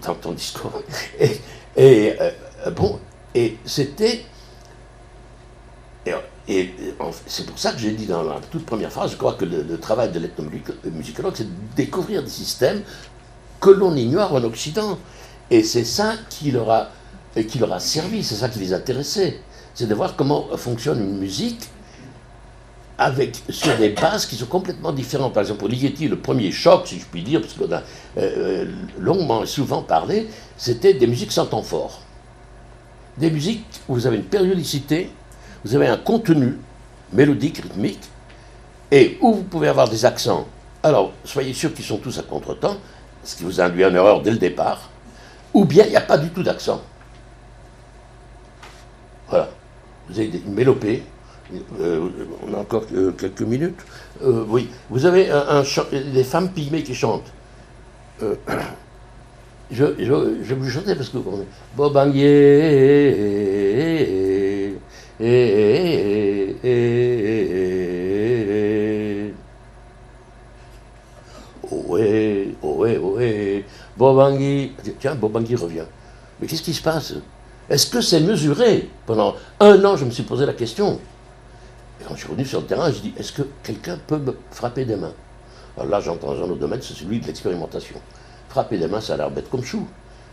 dans 0.06 0.14
ton 0.14 0.34
discours. 0.34 0.84
Et, 1.20 1.32
et 1.76 2.14
euh, 2.22 2.70
bon, 2.72 3.00
et 3.34 3.58
c'était 3.66 4.24
et 6.48 6.72
c'est 7.26 7.46
pour 7.46 7.58
ça 7.58 7.72
que 7.72 7.80
j'ai 7.80 7.92
dit 7.92 8.06
dans 8.06 8.24
la 8.24 8.36
toute 8.52 8.66
première 8.66 8.92
phrase, 8.92 9.12
je 9.12 9.18
crois 9.18 9.34
que 9.34 9.46
le, 9.46 9.80
travail 9.80 10.12
de 10.12 10.20
l'ethnomusicologue, 10.20 11.34
c'est 11.36 11.46
de 11.46 11.76
découvrir 11.76 12.22
des 12.22 12.30
systèmes 12.30 12.82
que 13.62 13.70
l'on 13.70 13.96
ignore 13.96 14.34
en 14.34 14.44
Occident. 14.44 14.98
Et 15.50 15.64
c'est 15.64 15.86
ça 15.86 16.16
qui 16.30 16.52
leur 16.52 16.70
a, 16.70 16.90
qui 17.48 17.60
leur 17.60 17.72
a 17.72 17.80
servi, 17.80 18.24
c'est 18.24 18.36
ça 18.36 18.50
qui 18.50 18.60
les 18.60 18.74
intéressait. 18.74 19.40
C'est 19.74 19.88
de 19.88 19.96
voir 19.96 20.18
comment 20.18 20.48
fonctionne 20.58 21.00
une 21.00 21.18
musique 21.18 21.70
avec, 22.98 23.42
sur 23.50 23.76
des 23.78 23.90
bases 23.90 24.26
qui 24.26 24.36
sont 24.36 24.46
complètement 24.46 24.92
différentes. 24.92 25.34
Par 25.34 25.42
exemple, 25.42 25.60
pour 25.60 25.70
Ligeti, 25.70 26.10
le 26.10 26.20
premier 26.20 26.52
choc, 26.52 26.88
si 26.88 27.00
je 27.00 27.06
puis 27.06 27.24
dire, 27.24 27.40
parce 27.40 27.54
qu'on 27.54 27.72
a 27.72 27.78
euh, 27.78 27.82
euh, 28.18 28.66
longuement 29.00 29.44
et 29.44 29.48
souvent 29.48 29.82
parlé, 29.82 30.28
c'était 30.58 30.94
des 30.94 31.08
musiques 31.08 31.32
sans 31.32 31.46
temps 31.46 31.64
fort. 31.64 32.02
Des 33.18 33.32
musiques 33.32 33.66
où 33.88 33.94
vous 33.94 34.08
avez 34.08 34.18
une 34.18 34.24
périodicité 34.24 35.10
vous 35.64 35.76
avez 35.76 35.88
un 35.88 35.98
contenu 35.98 36.58
mélodique, 37.12 37.58
rythmique, 37.58 38.10
et 38.92 39.18
où 39.22 39.34
vous 39.34 39.44
pouvez 39.44 39.68
avoir 39.68 39.90
des 39.90 40.06
accents. 40.06 40.48
Alors, 40.84 41.14
soyez 41.24 41.54
sûr 41.54 41.74
qu'ils 41.74 41.86
sont 41.86 41.98
tous 41.98 42.20
à 42.20 42.24
contre-temps, 42.24 42.78
ce 43.24 43.36
qui 43.36 43.44
vous 43.44 43.62
induit 43.62 43.86
en 43.86 43.94
erreur 43.96 44.22
dès 44.22 44.32
le 44.32 44.38
départ, 44.38 44.90
ou 45.54 45.66
bien 45.66 45.86
il 45.86 45.92
n'y 45.92 45.96
a 45.96 46.02
pas 46.02 46.18
du 46.18 46.30
tout 46.30 46.44
d'accent. 46.44 46.82
Voilà. 49.30 49.50
Vous 50.10 50.20
avez 50.20 50.30
une 50.46 50.54
mélopée. 50.54 51.04
Euh, 51.80 52.10
on 52.48 52.54
a 52.54 52.58
encore 52.58 52.84
euh, 52.94 53.12
quelques 53.12 53.42
minutes. 53.42 53.80
Euh, 54.24 54.44
oui. 54.48 54.70
Vous 54.90 55.06
avez 55.06 55.30
des 56.14 56.24
femmes 56.24 56.50
pygmées 56.50 56.84
qui 56.84 56.96
chantent. 56.96 57.32
je, 59.72 59.86
vais 59.86 60.56
vous 60.56 60.70
chanter 60.70 60.96
parce 60.96 61.10
que. 61.10 61.18
Bobangier. 61.76 62.24
Et, 65.26 66.56
Ohé, 71.72 72.56
ohé, 72.62 72.98
ohé. 72.98 73.66
Bobangui. 73.96 74.74
Tiens, 75.00 75.16
Bobangui 75.16 75.56
revient. 75.56 75.86
Mais 76.40 76.48
qu'est-ce 76.48 76.62
qui 76.62 76.74
se 76.74 76.82
passe? 76.82 77.14
Est-ce 77.70 77.88
que 77.88 78.02
c'est 78.02 78.20
mesuré? 78.20 78.90
Pendant 79.06 79.36
un 79.62 79.86
an, 79.86 79.96
je 79.96 80.04
me 80.04 80.12
suis 80.12 80.24
posé 80.24 80.46
la 80.46 80.54
question. 80.54 81.00
Et 82.02 82.04
quand 82.04 82.16
je 82.16 82.20
suis 82.20 82.28
revenu 82.28 82.46
sur 82.46 82.60
le 82.60 82.68
terrain, 82.68 82.92
je 82.92 83.00
dis 83.00 83.14
est-ce 83.18 83.32
que 83.32 83.44
quelqu'un 83.64 83.98
peut 84.06 84.18
me 84.18 84.36
frapper 84.52 84.84
des 84.84 84.98
mains? 84.98 85.14
Alors 85.78 85.90
là, 85.90 86.02
j'entends 86.02 86.32
un 86.32 86.42
autre 86.42 86.56
domaine, 86.56 86.82
c'est 86.82 86.96
celui 86.96 87.22
de 87.22 87.28
l'expérimentation. 87.28 87.96
Frapper 88.50 88.78
des 88.78 88.88
mains, 88.88 89.00
ça 89.00 89.14
a 89.14 89.18
l'air 89.18 89.32
bête 89.32 89.50
comme 89.50 89.64
chou. 89.64 89.88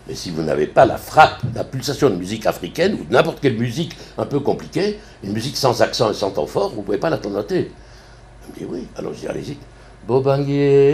Mais 0.09 0.15
si 0.15 0.31
vous 0.31 0.43
n'avez 0.43 0.67
pas 0.67 0.87
la 0.87 0.97
frappe, 0.97 1.41
la 1.55 1.65
pulsation 1.65 2.11
de 2.11 2.17
musique 2.17 2.47
africaine, 2.47 2.95
ou 2.95 3.13
n'importe 3.13 3.41
quelle 3.41 3.57
musique 3.57 3.97
un 4.19 4.27
peu 4.27 4.41
compliquée, 4.41 4.99
une 5.23 5.33
musique 5.33 5.57
sans 5.57 5.83
accent 5.83 6.11
et 6.11 6.15
sans 6.15 6.31
temps 6.31 6.47
fort, 6.47 6.71
vous 6.71 6.81
ne 6.81 6.87
pouvez 6.87 6.99
pas 6.99 7.11
la 7.11 7.19
noter. 7.19 7.71
Il 8.47 8.55
me 8.55 8.59
dit 8.59 8.73
oui, 8.73 8.89
alors 8.97 9.13
je 9.15 9.21
dis 9.21 9.29
allez-y. 9.29 9.57
Bobanguier, 10.07 10.91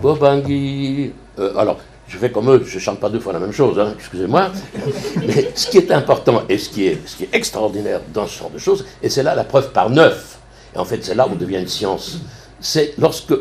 Bobangui. 0.00 1.12
Euh, 1.38 1.56
alors, 1.56 1.78
je 2.06 2.18
fais 2.18 2.30
comme 2.30 2.50
eux, 2.50 2.62
je 2.64 2.74
ne 2.74 2.80
chante 2.80 3.00
pas 3.00 3.08
deux 3.08 3.20
fois 3.20 3.32
la 3.32 3.38
même 3.38 3.52
chose, 3.52 3.78
hein, 3.78 3.94
excusez-moi. 3.96 4.52
Mais 5.26 5.50
ce 5.54 5.68
qui 5.68 5.78
est 5.78 5.90
important 5.90 6.42
et 6.48 6.58
ce 6.58 6.68
qui 6.68 6.86
est, 6.86 7.00
ce 7.06 7.16
qui 7.16 7.24
est 7.24 7.34
extraordinaire 7.34 8.00
dans 8.12 8.26
ce 8.26 8.38
genre 8.38 8.50
de 8.50 8.58
choses, 8.58 8.84
et 9.02 9.08
c'est 9.08 9.22
là 9.22 9.34
la 9.34 9.44
preuve 9.44 9.72
par 9.72 9.88
neuf, 9.90 10.38
et 10.74 10.78
en 10.78 10.84
fait 10.84 11.02
c'est 11.02 11.14
là 11.14 11.26
où 11.26 11.34
devient 11.34 11.58
une 11.60 11.68
science, 11.68 12.18
c'est 12.60 12.94
lorsque 12.98 13.34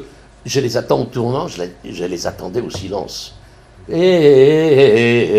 je 0.46 0.60
les 0.60 0.78
attends 0.78 1.02
au 1.02 1.06
tournant, 1.06 1.48
je 1.48 1.64
les, 2.06 2.28
attendais 2.28 2.62
au 2.62 2.70
silence. 2.70 3.36
Eh, 3.90 3.96
eh, 3.96 5.30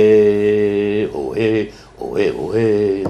eh, 1.03 1.11
oh, 1.15 1.35
eh, 1.37 1.73
oh, 1.99 2.17
eh, 2.19 2.31
oh, 2.39 2.53
eh. 2.55 3.05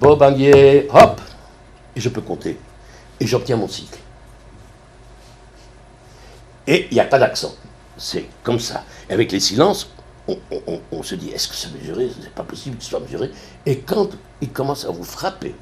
Bobanguier, 0.00 0.88
hop, 0.92 1.20
et 1.94 2.00
je 2.00 2.08
peux 2.08 2.20
compter. 2.20 2.58
Et 3.20 3.26
j'obtiens 3.26 3.56
mon 3.56 3.68
cycle. 3.68 3.98
Et 6.66 6.88
il 6.90 6.94
n'y 6.94 7.00
a 7.00 7.04
pas 7.04 7.18
d'accent. 7.18 7.54
C'est 7.96 8.24
comme 8.42 8.58
ça. 8.58 8.84
Et 9.08 9.12
avec 9.12 9.30
les 9.32 9.40
silences, 9.40 9.90
on, 10.28 10.38
on- 10.92 11.02
se 11.02 11.14
dit 11.16 11.30
est-ce 11.30 11.48
que 11.48 11.54
c'est 11.54 11.72
mesuré 11.74 12.08
C'est 12.20 12.30
pas 12.32 12.44
possible 12.44 12.76
que 12.76 12.84
ce 12.84 12.90
soit 12.90 13.00
mesuré. 13.00 13.30
Et 13.66 13.78
quand 13.78 14.10
il 14.40 14.50
commence 14.50 14.84
à 14.84 14.90
vous 14.90 15.04
frapper, 15.04 15.54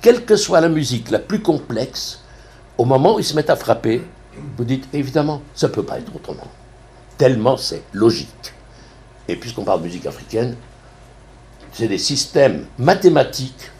quelle 0.00 0.24
que 0.24 0.36
soit 0.36 0.60
la 0.60 0.68
musique 0.68 1.10
la 1.10 1.18
plus 1.20 1.40
complexe, 1.40 2.22
au 2.78 2.84
moment 2.84 3.16
où 3.16 3.18
il 3.18 3.24
se 3.24 3.34
met 3.34 3.50
à 3.50 3.56
frapper, 3.56 4.02
vous 4.56 4.64
dites 4.64 4.88
évidemment, 4.94 5.42
ça 5.54 5.68
ne 5.68 5.72
peut 5.72 5.82
pas 5.82 5.98
être 5.98 6.14
autrement. 6.14 6.46
Tellement 7.18 7.56
c'est 7.56 7.82
logique. 7.92 8.54
Et 9.26 9.36
puisqu'on 9.36 9.64
parle 9.64 9.80
de 9.80 9.86
musique 9.86 10.06
africaine, 10.06 10.56
c'est 11.72 11.88
des 11.88 11.98
systèmes 11.98 12.66
mathématiques, 12.78 13.70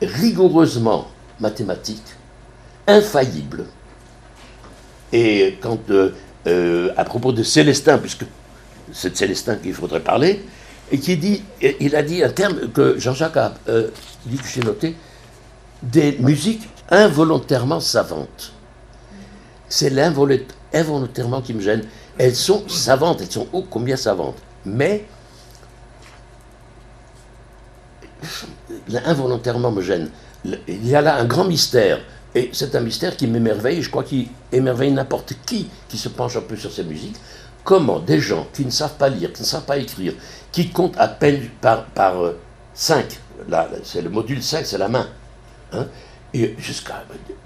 rigoureusement 0.00 1.08
mathématiques, 1.40 2.14
infaillibles. 2.86 3.64
Et 5.12 5.58
quand, 5.60 5.90
euh, 5.90 6.14
euh, 6.46 6.92
à 6.96 7.04
propos 7.04 7.32
de 7.32 7.42
Célestin, 7.42 7.98
puisque 7.98 8.24
c'est 8.92 9.10
de 9.10 9.16
Célestin 9.16 9.56
qu'il 9.56 9.74
faudrait 9.74 10.00
parler, 10.00 10.44
et 10.92 10.98
qui 10.98 11.16
dit, 11.16 11.42
il 11.80 11.96
a 11.96 12.02
dit 12.02 12.22
un 12.22 12.28
terme 12.28 12.68
que 12.68 12.98
Jean-Jacques 12.98 13.36
a 13.36 13.54
euh, 13.68 13.88
dit 14.26 14.36
que 14.36 14.46
j'ai 14.46 14.60
noté, 14.60 14.94
des 15.82 16.16
musiques 16.20 16.68
involontairement 16.90 17.80
savantes. 17.80 18.52
C'est 19.68 19.90
l'involu- 19.90 20.46
involontairement 20.72 21.42
qui 21.42 21.54
me 21.54 21.60
gêne. 21.60 21.82
Elles 22.18 22.36
sont 22.36 22.68
savantes, 22.68 23.20
elles 23.20 23.30
sont 23.30 23.48
ô 23.52 23.62
combien 23.62 23.96
savantes. 23.96 24.36
Mais 24.64 25.04
involontairement 29.04 29.70
me 29.70 29.82
gêne. 29.82 30.10
Il 30.44 30.86
y 30.86 30.94
a 30.94 31.00
là 31.00 31.16
un 31.16 31.24
grand 31.24 31.44
mystère. 31.44 32.00
Et 32.34 32.50
c'est 32.52 32.74
un 32.74 32.80
mystère 32.80 33.16
qui 33.16 33.26
m'émerveille, 33.26 33.80
je 33.82 33.88
crois 33.90 34.04
qu'il 34.04 34.28
émerveille 34.52 34.92
n'importe 34.92 35.32
qui 35.46 35.68
qui 35.88 35.96
se 35.96 36.10
penche 36.10 36.36
un 36.36 36.42
peu 36.42 36.56
sur 36.56 36.70
ces 36.70 36.84
musiques. 36.84 37.16
Comment 37.64 37.98
des 37.98 38.20
gens 38.20 38.46
qui 38.52 38.64
ne 38.64 38.70
savent 38.70 38.96
pas 38.96 39.08
lire, 39.08 39.32
qui 39.32 39.40
ne 39.42 39.46
savent 39.46 39.64
pas 39.64 39.78
écrire, 39.78 40.12
qui 40.52 40.68
comptent 40.70 40.98
à 40.98 41.08
peine 41.08 41.48
par, 41.60 41.86
par 41.86 42.14
5, 42.74 43.18
là, 43.48 43.68
c'est 43.82 44.02
le 44.02 44.10
module 44.10 44.42
5, 44.42 44.66
c'est 44.66 44.78
la 44.78 44.88
main, 44.88 45.08
hein, 45.72 45.86
et 46.36 46.54
jusqu'à 46.58 47.04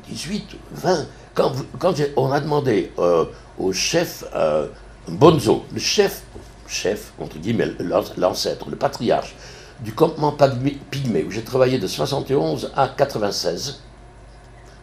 18, 0.08 0.56
20, 0.72 1.06
quand, 1.34 1.52
quand 1.78 1.94
on 2.16 2.32
a 2.32 2.40
demandé 2.40 2.92
euh, 2.98 3.24
au 3.58 3.72
chef 3.72 4.24
euh, 4.34 4.66
Bonzo, 5.08 5.64
le 5.72 5.78
chef, 5.78 6.22
chef, 6.66 7.12
entre 7.20 7.38
guillemets, 7.38 7.68
l'an- 7.78 8.04
l'ancêtre, 8.16 8.68
le 8.68 8.76
patriarche 8.76 9.34
du 9.80 9.92
campement 9.94 10.32
Pygmé, 10.32 10.78
Pygmée, 10.90 11.24
où 11.24 11.30
j'ai 11.30 11.42
travaillé 11.42 11.78
de 11.78 11.86
71 11.86 12.72
à 12.76 12.88
96, 12.88 13.80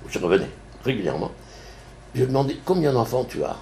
où 0.05 0.09
je 0.09 0.19
revenais 0.19 0.49
régulièrement, 0.83 1.31
je 2.13 2.19
lui 2.19 2.23
ai 2.23 2.27
demandé 2.27 2.59
combien 2.65 2.93
d'enfants 2.93 3.25
tu 3.25 3.43
as? 3.43 3.57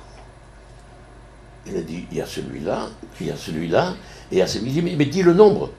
Il 1.67 1.75
a 1.75 1.81
dit 1.81 2.05
il 2.11 2.17
y 2.17 2.21
a 2.21 2.25
celui-là, 2.27 2.87
il 3.19 3.27
y 3.27 3.31
a 3.31 3.35
celui-là, 3.35 3.95
et 4.31 4.35
il 4.35 4.37
y 4.37 4.41
a 4.41 4.47
celui-là. 4.47 4.81
Mais, 4.83 4.95
mais 4.95 5.05
dis 5.05 5.23
le 5.23 5.33
nombre. 5.33 5.71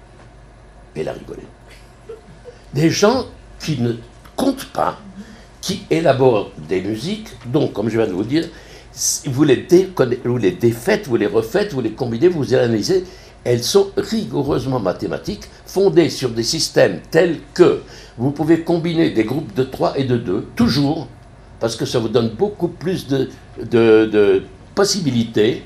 Et 0.97 1.03
il 1.03 1.09
a 1.09 1.13
rigolé. 1.13 1.43
Des 2.75 2.91
gens 2.91 3.27
qui 3.61 3.81
ne 3.81 3.93
comptent 4.37 4.67
pas, 4.67 4.99
qui 5.61 5.83
élaborent 5.91 6.53
des 6.69 6.81
musiques, 6.81 7.29
donc, 7.47 7.73
comme 7.73 7.89
je 7.89 7.99
viens 7.99 8.07
de 8.07 8.13
vous 8.13 8.25
dire, 8.25 8.49
vous 9.27 9.45
les, 9.45 9.67
vous 10.25 10.39
les 10.39 10.53
défaites, 10.53 11.09
vous 11.09 11.17
les 11.17 11.27
refaites, 11.27 11.73
vous 11.73 11.81
les 11.81 11.91
combinez, 11.91 12.29
vous 12.29 12.43
les 12.43 12.55
analysez, 12.55 13.05
elles 13.45 13.63
sont 13.63 13.91
rigoureusement 13.97 14.81
mathématiques, 14.81 15.49
fondées 15.67 16.11
sur 16.11 16.31
des 16.31 16.43
systèmes 16.43 17.01
tels 17.11 17.39
que 17.55 17.83
vous 18.19 18.31
pouvez 18.31 18.63
combiner 18.63 19.11
des 19.11 19.25
groupes 19.25 19.55
de 19.55 19.63
3 19.63 19.99
et 19.99 20.05
de 20.05 20.17
2, 20.17 20.49
toujours, 20.57 21.09
parce 21.61 21.77
que 21.77 21.85
ça 21.85 21.99
vous 21.99 22.09
donne 22.09 22.31
beaucoup 22.31 22.69
plus 22.69 23.07
de, 23.07 24.43
possibilités 24.75 25.63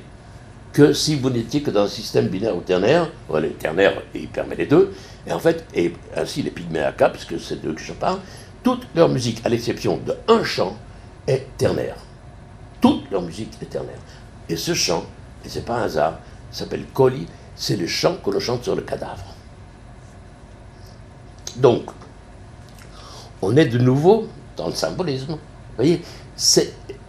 que 0.72 0.92
si 0.92 1.16
vous 1.16 1.30
n'étiez 1.30 1.62
que 1.62 1.70
dans 1.70 1.83
un 1.83 1.88
système 1.88 2.28
binaire 2.28 2.56
ou 2.56 2.61
ternaire. 2.61 3.11
Le 3.35 3.50
ternaire, 3.50 4.02
il 4.14 4.28
permet 4.28 4.54
les 4.54 4.66
deux. 4.66 4.92
Et 5.26 5.33
en 5.33 5.40
fait, 5.40 5.64
et 5.74 5.92
ainsi 6.16 6.42
les 6.42 6.50
pygmées 6.50 6.80
à 6.80 6.92
K, 6.92 7.11
puisque 7.12 7.40
c'est 7.40 7.61
d'eux 7.61 7.72
que 7.72 7.80
je 7.80 7.92
parle, 7.92 8.20
toute 8.62 8.87
leur 8.94 9.09
musique, 9.09 9.40
à 9.44 9.49
l'exception 9.49 9.99
de 10.05 10.16
un 10.29 10.44
chant, 10.44 10.77
est 11.27 11.46
ternaire. 11.57 11.96
Toute 12.81 13.11
leur 13.11 13.23
musique 13.23 13.53
est 13.62 13.66
ternaire. 13.66 13.99
Et 14.49 14.57
ce 14.57 14.75
chant, 14.75 15.05
et 15.44 15.49
c'est 15.49 15.64
pas 15.64 15.77
un 15.77 15.83
hasard, 15.85 16.18
s'appelle 16.51 16.85
Koli, 16.92 17.27
c'est 17.55 17.77
le 17.77 17.87
chant 17.87 18.16
que 18.16 18.31
l'on 18.31 18.40
chante 18.40 18.64
sur 18.64 18.75
le 18.75 18.83
cadavre. 18.83 19.35
Donc, 21.57 21.90
on 23.42 23.57
est 23.57 23.66
de 23.66 23.79
nouveau 23.79 24.29
dans 24.57 24.68
le 24.68 24.75
symbolisme. 24.75 25.33
Vous 25.33 25.77
voyez, 25.77 26.03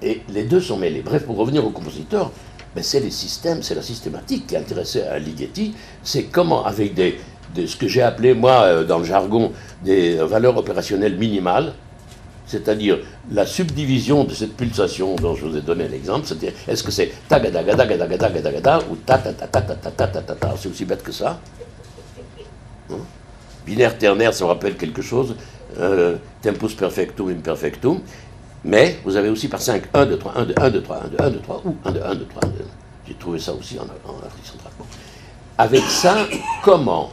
et 0.01 0.21
les 0.29 0.43
deux 0.43 0.61
sont 0.61 0.77
mêlés. 0.77 1.01
Bref, 1.01 1.25
pour 1.25 1.37
revenir 1.37 1.65
au 1.65 1.69
compositeur, 1.69 2.31
ben 2.75 2.83
c'est 2.83 2.99
les 2.99 3.11
systèmes, 3.11 3.63
c'est 3.63 3.75
la 3.75 3.81
systématique 3.81 4.47
qui 4.47 4.57
intéressait 4.57 5.03
à 5.03 5.19
Ligeti. 5.19 5.73
C'est 6.03 6.23
comment, 6.23 6.65
avec 6.65 6.93
des, 6.93 7.19
des- 7.55 7.67
ce 7.67 7.75
que 7.75 7.87
j'ai 7.87 8.01
appelé, 8.01 8.33
moi, 8.33 8.61
euh, 8.63 8.83
dans 8.83 8.99
le 8.99 9.05
jargon, 9.05 9.51
des 9.83 10.15
valeurs 10.15 10.57
opérationnelles 10.57 11.17
minimales, 11.17 11.73
c'est-à-dire 12.45 12.99
la 13.31 13.45
subdivision 13.45 14.23
de 14.25 14.33
cette 14.33 14.55
pulsation 14.57 15.15
dont 15.15 15.35
je 15.35 15.45
vous 15.45 15.55
ai 15.57 15.61
donné 15.61 15.87
l'exemple, 15.87 16.25
c'est-à-dire 16.25 16.53
est-ce 16.67 16.83
que 16.83 16.91
c'est 16.91 17.11
tagadagadagadagadagadagada 17.29 18.79
ou 18.89 18.95
ta 18.97 19.17
ta 19.17 19.31
ta 19.33 19.47
ta 19.47 19.61
ta 19.61 19.75
ta 19.91 20.07
ta 20.07 20.35
ta 20.35 20.53
c'est 20.57 20.69
aussi 20.69 20.85
bête 20.85 21.01
que 21.03 21.11
ça. 21.11 21.39
Hein? 22.91 22.95
Binaire 23.65 23.97
ternaire, 23.97 24.33
ça 24.33 24.43
me 24.45 24.49
rappelle 24.49 24.75
quelque 24.75 25.01
chose. 25.01 25.35
euh, 25.79 26.17
tempus 26.41 26.73
perfectum 26.75 27.29
imperfectum. 27.29 28.01
Mais 28.65 28.99
vous 29.05 29.15
avez 29.15 29.29
aussi 29.29 29.47
par 29.47 29.61
5, 29.61 29.83
1, 29.93 30.05
2, 30.05 30.17
3, 30.17 30.33
1, 30.37 30.45
2, 30.45 30.53
1, 30.57 30.69
2, 30.69 30.81
3, 30.81 30.97
1, 31.05 31.07
2, 31.07 31.17
1, 31.23 31.29
2, 31.29 31.39
3, 31.39 31.61
ou 31.65 31.75
1, 31.85 31.91
2, 31.93 32.01
1, 32.03 32.15
2, 32.15 32.25
3, 32.25 32.41
1, 32.43 32.47
2. 32.49 32.53
J'ai 33.07 33.13
trouvé 33.13 33.39
ça 33.39 33.53
aussi 33.53 33.79
en, 33.79 33.83
Afrique 33.83 34.45
centrale. 34.45 34.73
Avec 35.57 35.81
ça, 35.83 36.27
comment 36.61 37.11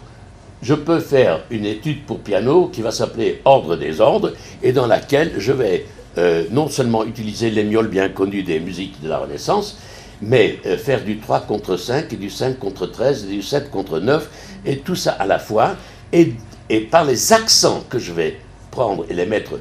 je 0.63 0.75
peux 0.75 1.01
faire 1.01 1.45
une 1.51 1.65
étude 1.65 2.05
pour 2.05 2.21
piano 2.21 2.69
qui 2.69 2.83
va 2.83 2.91
s'appeler 2.91 3.41
Ordre 3.45 3.77
des 3.77 4.01
ordres 4.01 4.33
et 4.63 4.73
dans 4.73 4.87
laquelle 4.87 5.35
je 5.39 5.53
vais 5.53 5.87
euh, 6.17 6.45
non 6.51 6.69
seulement 6.69 7.05
utiliser 7.05 7.51
les 7.51 7.65
mioles 7.65 7.89
bien 7.89 8.09
connues 8.09 8.43
des 8.43 8.59
musiques 8.59 9.01
de 9.01 9.09
la 9.09 9.19
Renaissance, 9.19 9.79
mais 10.21 10.59
euh, 10.67 10.77
faire 10.77 11.05
du 11.05 11.19
3 11.19 11.43
contre 11.43 11.77
5 11.77 12.13
et 12.13 12.17
du 12.17 12.29
5 12.29 12.59
contre 12.59 12.87
13 12.87 13.25
et 13.25 13.35
du 13.35 13.43
7 13.43 13.71
contre 13.71 14.01
9 14.01 14.29
et 14.67 14.79
tout 14.79 14.97
ça 14.97 15.13
à 15.13 15.27
la 15.27 15.39
fois 15.39 15.77
et, 16.13 16.33
et 16.69 16.81
par 16.81 17.05
les 17.05 17.33
accents 17.33 17.85
que 17.89 17.99
je 18.01 18.13
vais 18.13 18.41
prendre 18.73 19.05
et 19.09 19.15
les 19.15 19.27
mettre 19.27 19.53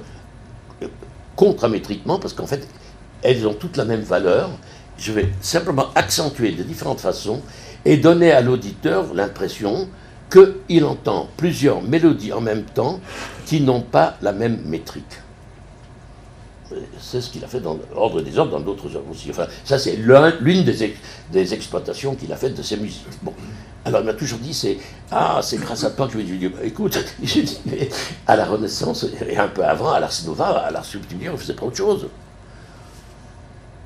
euh, 0.82 0.88
contramétriquement 1.36 2.18
parce 2.18 2.34
qu'en 2.34 2.48
fait 2.48 2.68
elles 3.22 3.46
ont 3.48 3.54
toutes 3.54 3.78
la 3.78 3.86
même 3.86 4.02
valeur. 4.02 4.50
Je 4.98 5.12
vais 5.12 5.30
simplement 5.42 5.88
accentuer 5.94 6.54
de 6.54 6.64
différentes 6.64 7.02
façons 7.02 7.42
et 7.86 7.98
donner 7.98 8.32
à 8.32 8.42
l'auditeur 8.42 9.14
l'impression 9.14 9.88
qu'il 10.30 10.84
entend 10.86 11.30
plusieurs 11.38 11.82
mélodies 11.82 12.34
en 12.34 12.42
même 12.42 12.64
temps 12.64 13.00
qui 13.46 13.62
n'ont 13.62 13.82
pas 13.82 14.18
la 14.22 14.32
même 14.34 14.60
métrique. 14.66 15.22
C'est 17.00 17.22
ce 17.22 17.30
qu'il 17.30 17.44
a 17.46 17.48
fait 17.48 17.62
dans 17.62 17.78
l'ordre 17.96 18.22
des 18.22 18.38
ordres, 18.38 18.52
dans 18.52 18.60
d'autres 18.60 18.88
œuvres 18.96 19.10
aussi. 19.12 19.30
Enfin, 19.30 19.48
ça, 19.64 19.80
c'est 19.80 19.96
l'un- 19.96 20.34
l'une 20.42 20.66
des, 20.66 20.84
ex- 20.84 21.00
des 21.32 21.54
exploitations 21.54 22.14
qu'il 22.16 22.32
a 22.34 22.36
faites 22.36 22.56
de 22.56 22.62
ses 22.62 22.76
musiques. 22.76 23.06
Alors, 23.86 24.02
il 24.02 24.06
m'a 24.06 24.14
toujours 24.14 24.40
dit, 24.40 24.54
c'est 24.54 24.78
Ah, 25.10 25.40
c'est 25.42 25.56
grâce 25.58 25.86
à 25.86 25.92
toi 25.92 26.08
que 26.08 26.14
je 26.14 26.18
ai 26.20 26.24
dit, 26.24 26.50
Bah, 26.50 26.60
écoute, 26.64 27.00
j'ai 27.24 27.44
dit, 27.44 27.58
mais 27.66 27.88
à 28.28 28.36
la 28.36 28.46
Renaissance, 28.46 29.06
et 29.30 29.38
un 29.38 29.48
peu 29.48 29.64
avant, 29.64 29.92
à 29.92 30.02
l'Ars 30.02 30.12
Nova, 30.26 30.48
à 30.60 30.70
l'Ars 30.72 30.84
Subtilia, 30.84 31.32
on 31.34 31.38
faisait 31.38 31.54
pas 31.54 31.66
autre 31.66 31.78
chose. 31.78 32.08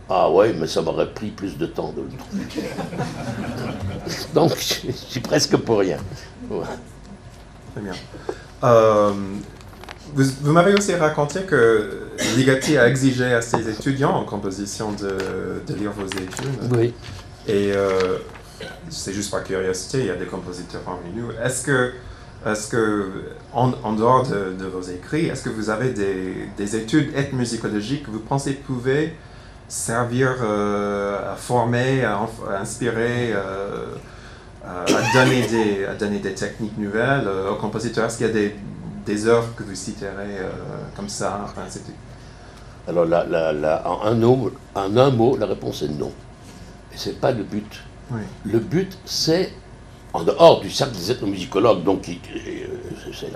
Ah 0.10 0.30
ouais, 0.32 0.52
mais 0.54 0.66
ça 0.68 0.82
m'aurait 0.82 1.14
pris 1.14 1.30
plus 1.30 1.58
de 1.58 1.68
temps 1.68 1.94
de 1.96 2.02
le 2.02 2.10
trouver. 2.18 2.66
Donc, 4.34 4.52
je 4.58 4.92
suis 4.92 5.20
presque 5.20 5.56
pour 5.58 5.78
rien. 5.80 5.98
Très 6.60 7.82
bien. 7.82 7.94
Euh, 8.64 9.12
vous 10.14 10.24
vous 10.42 10.52
m'avez 10.52 10.74
aussi 10.74 10.94
raconté 10.96 11.42
que 11.44 12.08
Ligeti 12.36 12.78
a 12.78 12.88
exigé 12.88 13.34
à 13.34 13.42
ses 13.42 13.70
étudiants 13.70 14.12
en 14.12 14.26
composition 14.26 14.92
de, 14.92 15.62
de 15.66 15.74
lire 15.76 15.92
vos 15.92 16.08
études. 16.08 16.74
Oui. 16.74 16.94
Et 17.48 17.72
euh, 17.74 18.18
c'est 18.90 19.14
juste 19.14 19.32
par 19.32 19.44
curiosité, 19.44 20.00
il 20.00 20.06
y 20.08 20.10
a 20.10 20.16
des 20.16 20.26
compositeurs 20.26 20.82
parmi 20.82 21.12
nous. 21.16 21.32
Est-ce 21.44 21.64
que 21.64 21.94
est-ce 22.46 22.70
que, 22.70 23.12
en, 23.54 23.72
en 23.84 23.94
dehors 23.94 24.28
de, 24.28 24.54
de, 24.58 24.66
vos 24.66 24.82
écrits, 24.82 25.28
est-ce 25.28 25.44
que 25.44 25.50
vous 25.50 25.70
avez 25.70 25.92
des, 25.92 26.48
des, 26.58 26.76
études 26.76 27.16
ethnomusicologiques 27.16 28.04
que 28.04 28.10
vous 28.10 28.20
pensez 28.20 28.54
pouvaient 28.54 29.14
servir 29.68 30.38
euh, 30.42 31.34
à 31.34 31.36
former, 31.36 32.04
à, 32.04 32.28
à 32.50 32.60
inspirer, 32.60 33.32
euh, 33.34 33.86
à, 34.72 35.14
donner 35.14 35.48
des, 35.48 35.86
à 35.86 35.94
donner 35.96 36.20
des 36.20 36.34
techniques 36.34 36.78
nouvelles 36.78 37.28
aux 37.52 37.56
compositeurs 37.56 38.06
Est-ce 38.06 38.18
qu'il 38.18 38.28
y 38.28 38.30
a 38.30 38.34
des, 38.34 38.56
des 39.06 39.28
œuvres 39.28 39.54
que 39.56 39.64
vous 39.64 39.76
citerez 39.76 40.40
comme 40.96 41.10
ça? 41.10 41.42
Enfin, 41.44 41.64
Alors, 42.88 43.08
en, 43.86 44.06
un 44.06 44.16
mot, 44.16 44.52
en 44.76 44.98
un 44.98 45.10
mot, 45.12 45.38
la 45.38 45.46
réponse 45.46 45.82
est 45.82 45.90
non. 45.90 46.12
Et 46.94 46.98
ce 46.98 47.10
n'est 47.10 47.16
pas 47.16 47.32
le 47.32 47.44
but. 47.44 47.82
Oui. 48.12 48.22
Le 48.46 48.60
but, 48.60 48.98
c'est, 49.06 49.52
en 50.14 50.24
dehors 50.24 50.60
du 50.60 50.70
cercle 50.70 50.96
des 50.96 51.12
ethnomusicologues, 51.12 51.84
donc 51.84 52.06
c'est 52.06 53.32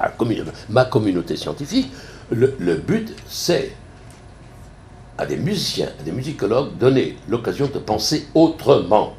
ma 0.69 0.85
communauté 0.85 1.37
scientifique, 1.37 1.91
le, 2.31 2.55
le 2.59 2.75
but, 2.75 3.13
c'est 3.27 3.73
à 5.17 5.25
des 5.25 5.37
musiciens, 5.37 5.89
à 5.99 6.03
des 6.03 6.11
musicologues, 6.11 6.77
donner 6.77 7.17
l'occasion 7.29 7.67
de 7.73 7.79
penser 7.79 8.27
autrement, 8.33 9.13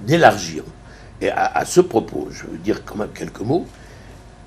d'élargir. 0.00 0.62
Et 1.20 1.30
à, 1.30 1.46
à, 1.46 1.64
ce 1.64 1.80
propos, 1.80 2.28
je 2.30 2.44
veux 2.44 2.58
dire 2.58 2.84
quand 2.84 2.96
même 2.96 3.10
quelques 3.14 3.40
mots. 3.40 3.66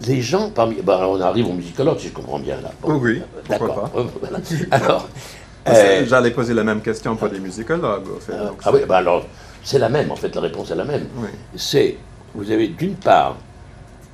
Les 0.07 0.21
gens 0.21 0.49
parmi. 0.49 0.75
Ben, 0.81 0.99
on 1.05 1.19
arrive 1.21 1.47
aux 1.47 1.53
musicologues, 1.53 1.99
si 1.99 2.07
je 2.07 2.13
comprends 2.13 2.39
bien 2.39 2.59
là. 2.61 2.71
Bon, 2.81 2.95
oui, 2.95 3.21
d'accord. 3.47 3.91
Alors, 4.71 5.07
euh, 5.67 6.05
J'allais 6.07 6.31
poser 6.31 6.53
la 6.53 6.63
même 6.63 6.81
question 6.81 7.15
pour 7.15 7.27
les 7.27 7.39
musicologues. 7.39 8.07
Au 8.07 8.19
fait, 8.19 8.33
euh, 8.33 8.49
ah 8.63 8.71
oui, 8.73 8.79
ben 8.87 8.95
alors, 8.95 9.25
c'est 9.63 9.77
la 9.77 9.89
même, 9.89 10.11
en 10.11 10.15
fait, 10.15 10.33
la 10.33 10.41
réponse 10.41 10.71
est 10.71 10.75
la 10.75 10.85
même. 10.85 11.05
Oui. 11.17 11.27
C'est, 11.55 11.97
vous 12.33 12.49
avez 12.49 12.69
d'une 12.69 12.95
part, 12.95 13.37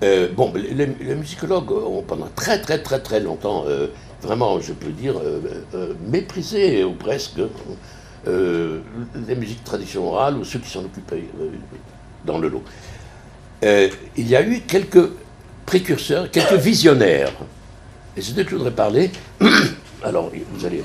euh, 0.03 0.27
bon, 0.35 0.53
les, 0.53 0.85
les, 0.85 1.15
musicologues 1.15 1.71
ont 1.71 2.03
pendant 2.03 2.27
très 2.35 2.61
très 2.61 2.83
très 2.83 2.99
très 2.99 3.19
longtemps, 3.19 3.63
euh, 3.67 3.87
vraiment, 4.21 4.59
je 4.59 4.73
peux 4.73 4.91
dire, 4.91 5.15
euh, 5.17 5.93
méprisé 6.07 6.83
ou 6.83 6.93
presque 6.93 7.39
les 8.27 9.35
musiques 9.35 9.63
tradition 9.63 10.07
orale 10.07 10.37
ou 10.37 10.43
ceux 10.43 10.59
qui 10.59 10.69
s'en 10.69 10.83
occupaient 10.83 11.23
dans 12.25 12.37
le 12.37 12.49
lot. 12.49 12.63
il 13.61 14.27
y 14.27 14.35
a 14.35 14.45
eu 14.45 14.61
quelques 14.61 15.09
précurseurs, 15.65 16.31
quelques 16.31 16.53
visionnaires. 16.53 17.31
Et 18.15 18.21
c'est 18.21 18.33
de 18.33 18.41
que 18.43 18.49
je 18.49 18.55
voudrais 18.55 18.71
parler. 18.71 19.11
Alors, 20.03 20.31
vous 20.53 20.65
allez 20.65 20.83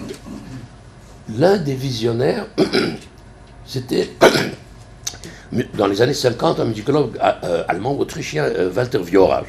L'un 1.38 1.57
des 1.57 1.74
visionnaires, 1.74 2.46
c'était 3.64 4.11
dans 5.74 5.87
les 5.87 6.02
années 6.02 6.14
50 6.14 6.61
un 6.61 6.64
musicologue 6.64 7.16
euh, 7.44 7.64
allemand 7.68 7.96
autrichien 7.96 8.44
euh, 8.44 8.70
Walter 8.74 8.98
Viora, 8.98 9.44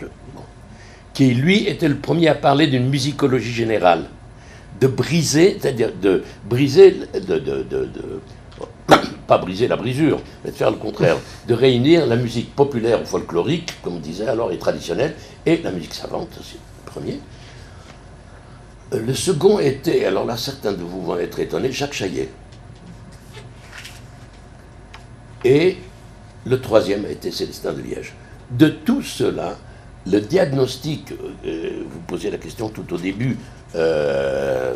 qui 1.13 1.34
lui 1.34 1.67
était 1.67 1.88
le 1.88 1.97
premier 1.97 2.27
à 2.27 2.36
parler 2.36 2.67
d'une 2.67 2.88
musicologie 2.89 3.51
générale, 3.51 4.06
de 4.83 4.87
briser, 4.87 5.57
c'est-à-dire 5.61 5.91
de 6.01 6.23
briser, 6.43 6.91
de, 7.13 7.39
de, 7.39 7.63
de, 7.63 7.89
pas 9.27 9.37
briser 9.37 9.69
la 9.69 9.77
brisure, 9.77 10.19
mais 10.43 10.51
de 10.51 10.55
faire 10.57 10.71
le 10.71 10.75
contraire, 10.75 11.15
de 11.47 11.53
réunir 11.53 12.05
la 12.05 12.17
musique 12.17 12.53
populaire 12.53 13.01
ou 13.01 13.05
folklorique, 13.05 13.81
comme 13.81 13.95
on 13.95 13.99
disait 13.99 14.27
alors, 14.27 14.51
et 14.51 14.57
traditionnelle, 14.57 15.15
et 15.45 15.61
la 15.63 15.71
musique 15.71 15.93
savante, 15.93 16.37
c'est 16.43 16.57
le 16.85 16.91
premier. 16.91 17.19
Le 18.91 19.13
second 19.13 19.57
était, 19.57 20.03
alors 20.03 20.25
là 20.25 20.35
certains 20.35 20.73
de 20.73 20.83
vous 20.83 21.01
vont 21.01 21.17
être 21.17 21.39
étonnés, 21.39 21.71
Jacques 21.71 21.93
Chaillet. 21.93 22.27
Et 25.45 25.77
le 26.45 26.59
troisième 26.59 27.05
était 27.05 27.31
Célestin 27.31 27.71
de 27.71 27.81
Liège. 27.81 28.13
De 28.51 28.67
tout 28.67 29.01
cela, 29.01 29.57
le 30.05 30.19
diagnostic, 30.19 31.13
euh, 31.45 31.83
vous 31.89 31.99
posez 32.01 32.29
la 32.29 32.37
question 32.37 32.67
tout 32.67 32.93
au 32.93 32.97
début, 32.97 33.37
euh, 33.75 34.73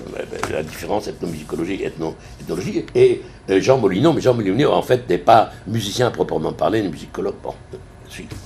la 0.52 0.64
différence 0.64 1.08
ethnomusicologie 1.08 1.76
et 1.84 1.86
ethnologie, 1.86 2.86
et 2.96 3.22
euh, 3.50 3.62
Jean 3.62 3.78
Molineau, 3.78 4.14
mais 4.14 4.22
Jean 4.22 4.34
Molineau 4.34 4.72
en 4.72 4.82
fait 4.82 5.08
n'est 5.10 5.18
pas 5.18 5.52
musicien 5.68 6.08
à 6.08 6.12
proprement 6.12 6.54
parler, 6.54 6.82
ni 6.82 6.90
musicologue. 6.90 7.36
Bon, 7.44 7.54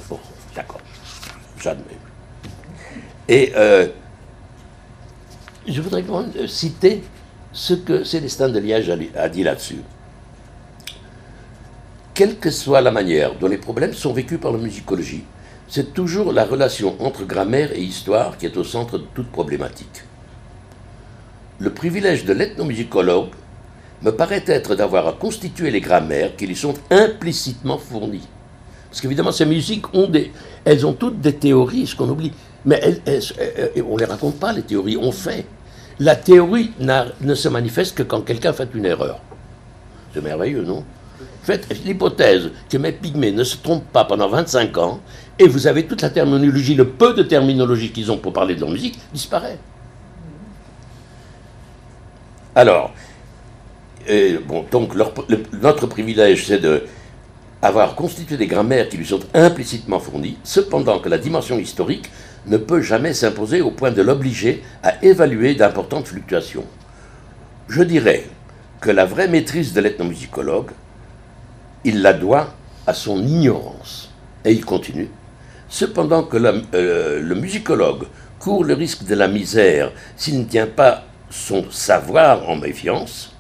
bon 0.10 0.20
d'accord, 0.56 0.82
j'admets. 1.60 1.86
Et 3.30 3.54
je 5.68 5.82
voudrais 5.82 6.04
citer 6.48 7.04
ce 7.54 7.74
que 7.74 8.04
Célestin 8.04 8.50
de 8.50 8.60
Liège 8.60 8.92
a 9.16 9.30
dit 9.30 9.44
là-dessus. 9.44 9.82
Quelle 12.14 12.38
que 12.38 12.52
soit 12.52 12.82
la 12.82 12.92
manière 12.92 13.36
dont 13.36 13.48
les 13.48 13.58
problèmes 13.58 13.94
sont 13.94 14.14
vécus 14.14 14.40
par 14.40 14.52
la 14.52 14.58
musicologie, 14.58 15.24
c'est 15.68 15.94
toujours 15.94 16.34
la 16.34 16.44
relation 16.44 16.96
entre 17.02 17.24
grammaire 17.24 17.72
et 17.72 17.82
histoire 17.82 18.38
qui 18.38 18.46
est 18.46 18.58
au 18.58 18.64
centre 18.64 18.98
de 18.98 19.06
toute 19.16 19.32
problématique. 19.32 20.04
Le 21.62 21.70
privilège 21.70 22.26
de 22.26 22.34
l'ethnomusicologue 22.34 23.30
me 24.02 24.10
paraît 24.10 24.44
être 24.48 24.74
d'avoir 24.74 25.08
à 25.08 25.14
constituer 25.14 25.70
les 25.70 25.80
grammaires 25.80 26.36
qui 26.36 26.48
lui 26.48 26.56
sont 26.56 26.74
implicitement 26.90 27.78
fournies. 27.78 28.28
Parce 28.90 29.00
qu'évidemment, 29.00 29.32
ces 29.32 29.46
musiques 29.46 29.94
ont 29.94 30.08
des, 30.08 30.32
elles 30.66 30.88
ont 30.88 30.94
toutes 30.94 31.22
des 31.22 31.36
théories, 31.36 31.86
ce 31.86 31.96
qu'on 31.96 32.10
oublie. 32.10 32.32
Mais 32.66 32.82
on 33.78 33.94
ne 33.94 34.00
les 34.00 34.06
raconte 34.06 34.40
pas, 34.40 34.54
les 34.54 34.64
théories, 34.64 34.98
on 34.98 35.12
fait. 35.12 35.46
La 36.00 36.16
théorie 36.16 36.72
ne 36.80 37.36
se 37.36 37.48
manifeste 37.48 37.96
que 37.96 38.02
quand 38.02 38.22
quelqu'un 38.22 38.54
fait 38.54 38.70
une 38.74 38.86
erreur. 38.86 39.20
C'est 40.16 40.24
merveilleux, 40.24 40.64
non? 40.64 40.84
Faites 41.44 41.68
l'hypothèse 41.86 42.50
que 42.72 42.78
mes 42.78 42.92
pygmées 42.92 43.32
ne 43.32 43.44
se 43.44 43.58
trompent 43.58 43.92
pas 43.94 44.06
pendant 44.06 44.30
25 44.30 44.76
ans, 44.80 45.00
et 45.38 45.48
vous 45.48 45.68
avez 45.68 45.86
toute 45.86 46.02
la 46.02 46.10
terminologie, 46.10 46.74
le 46.74 46.88
peu 46.88 47.14
de 47.14 47.22
terminologie 47.22 47.92
qu'ils 47.92 48.12
ont 48.12 48.18
pour 48.18 48.34
parler 48.34 48.56
de 48.56 48.62
leur 48.62 48.72
musique, 48.72 48.98
disparaît. 49.14 49.60
Alors, 52.56 52.94
notre 55.62 55.88
privilège, 55.88 56.48
c'est 56.48 56.60
de 56.60 56.84
avoir 57.62 57.96
constitué 57.96 58.38
des 58.38 58.48
grammaires 58.48 58.90
qui 58.90 58.98
lui 58.98 59.06
sont 59.06 59.20
implicitement 59.34 60.00
fournies, 60.00 60.38
cependant 60.44 61.00
que 61.00 61.10
la 61.10 61.20
dimension 61.20 61.60
historique 61.60 62.10
ne 62.48 62.58
peut 62.58 62.82
jamais 62.82 63.14
s'imposer 63.14 63.62
au 63.62 63.72
point 63.72 63.92
de 63.92 64.02
l'obliger 64.02 64.64
à 64.82 65.04
évaluer 65.04 65.54
d'importantes 65.54 66.08
fluctuations. 66.08 66.66
Je 67.68 67.84
dirais 67.84 68.26
que 68.82 68.90
la 68.90 69.06
vraie 69.06 69.28
maîtrise 69.28 69.74
de 69.74 69.82
l'ethnomusicologue, 69.82 70.72
il 71.84 72.02
la 72.02 72.14
doit 72.14 72.54
à 72.88 72.94
son 72.94 73.24
ignorance. 73.24 74.10
Et 74.44 74.52
il 74.52 74.66
continue. 74.66 75.10
Cependant 75.70 76.24
que 76.24 76.38
euh, 76.74 77.22
le 77.22 77.36
musicologue 77.36 78.06
court 78.40 78.64
le 78.64 78.74
risque 78.74 79.04
de 79.06 79.14
la 79.14 79.28
misère 79.28 79.92
s'il 80.18 80.40
ne 80.40 80.46
tient 80.46 80.66
pas 80.66 81.06
son 81.32 81.66
savoir 81.72 82.48
en 82.48 82.58
méfiance, 82.58 83.34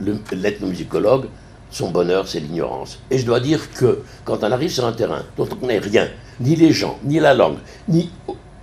l'ethnomusicologue 0.00 1.28
son 1.70 1.90
bonheur, 1.90 2.26
c'est 2.28 2.40
l'ignorance. 2.40 2.98
Et 3.10 3.18
je 3.18 3.26
dois 3.26 3.40
dire 3.40 3.72
que 3.72 4.02
quand 4.24 4.42
on 4.42 4.52
arrive 4.52 4.70
sur 4.70 4.86
un 4.86 4.92
terrain 4.92 5.22
dont 5.36 5.48
on 5.50 5.56
connaît 5.56 5.78
rien, 5.78 6.08
ni 6.40 6.56
les 6.56 6.72
gens, 6.72 6.98
ni 7.04 7.18
la 7.18 7.34
langue, 7.34 7.58
ni 7.88 8.10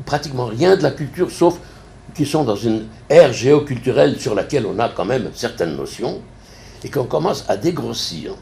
pratiquement 0.06 0.46
rien 0.46 0.76
de 0.76 0.84
la 0.84 0.92
culture, 0.92 1.30
sauf 1.30 1.60
qui 2.16 2.26
sont 2.26 2.44
dans 2.44 2.56
une 2.56 2.86
ère 3.10 3.34
géoculturelle 3.34 4.20
sur 4.20 4.36
laquelle 4.36 4.66
on 4.66 4.80
a 4.80 4.90
quand 4.90 5.06
même 5.06 5.30
certaines 5.34 5.76
notions, 5.76 6.22
et 6.84 6.90
qu'on 6.90 7.06
commence 7.06 7.46
à 7.48 7.58
dégrossir, 7.58 8.34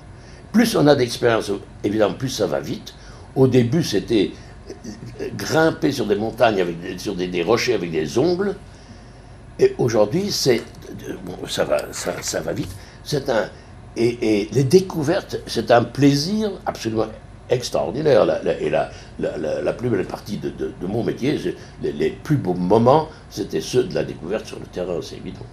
plus 0.51 0.75
on 0.75 0.87
a 0.87 0.95
d'expérience, 0.95 1.51
évidemment, 1.83 2.15
plus 2.15 2.29
ça 2.29 2.47
va 2.47 2.59
vite. 2.59 2.93
Au 3.35 3.47
début, 3.47 3.83
c'était 3.83 4.31
grimper 5.35 5.91
sur 5.91 6.05
des 6.05 6.15
montagnes, 6.15 6.61
avec, 6.61 6.75
sur 6.97 7.15
des, 7.15 7.43
rochers 7.43 7.73
avec 7.73 7.91
des 7.91 8.17
ongles, 8.17 8.55
et 9.59 9.75
aujourd'hui, 9.77 10.31
c'est 10.31 10.61
bon, 11.25 11.37
ça 11.47 11.65
va, 11.65 11.91
ça, 11.91 12.13
ça 12.21 12.39
va 12.41 12.53
vite. 12.53 12.71
C'est 13.03 13.29
un, 13.29 13.49
et, 13.97 14.49
les 14.51 14.63
découvertes, 14.63 15.37
c'est 15.47 15.71
un 15.71 15.83
plaisir 15.83 16.51
absolument 16.65 17.07
extraordinaire. 17.49 18.25
Et 18.59 18.69
la, 18.69 18.89
la, 19.19 19.73
plus 19.73 19.89
belle 19.89 20.05
partie 20.05 20.37
de, 20.37 20.49
de, 20.49 20.87
mon 20.87 21.03
métier, 21.03 21.39
les, 21.81 21.91
les, 21.91 22.09
plus 22.09 22.37
beaux 22.37 22.53
moments, 22.53 23.09
c'était 23.29 23.61
ceux 23.61 23.83
de 23.83 23.93
la 23.93 24.03
découverte 24.03 24.45
sur 24.45 24.59
le 24.59 24.65
terrain, 24.65 24.99
c'est 25.01 25.17
évident. 25.17 25.45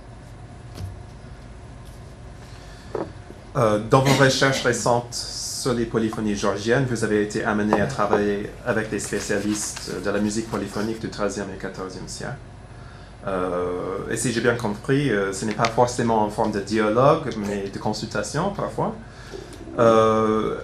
Euh, 3.57 3.81
dans 3.91 4.03
vos 4.03 4.23
recherches 4.23 4.63
récentes 4.63 5.15
sur 5.59 5.75
les 5.75 5.87
polyphonies 5.87 6.37
georgiennes, 6.37 6.87
vous 6.89 7.03
avez 7.03 7.23
été 7.23 7.45
amené 7.45 7.81
à 7.81 7.87
travailler 7.87 8.49
avec 8.65 8.91
des 8.91 9.01
spécialistes 9.01 9.91
de 10.05 10.11
la 10.11 10.21
musique 10.21 10.49
polyphonique 10.49 11.01
du 11.01 11.09
XIIIe 11.09 11.47
et 11.53 11.59
XIVe 11.59 12.07
siècle. 12.07 12.35
Euh, 13.27 14.09
et 14.09 14.17
si 14.17 14.33
j'ai 14.33 14.41
bien 14.41 14.55
compris, 14.55 15.11
euh, 15.11 15.33
ce 15.33 15.45
n'est 15.45 15.55
pas 15.55 15.69
forcément 15.69 16.23
en 16.23 16.31
forme 16.31 16.53
de 16.53 16.61
dialogue, 16.61 17.35
mais 17.37 17.69
de 17.69 17.79
consultation 17.79 18.51
parfois. 18.51 18.95
Euh, 19.81 20.59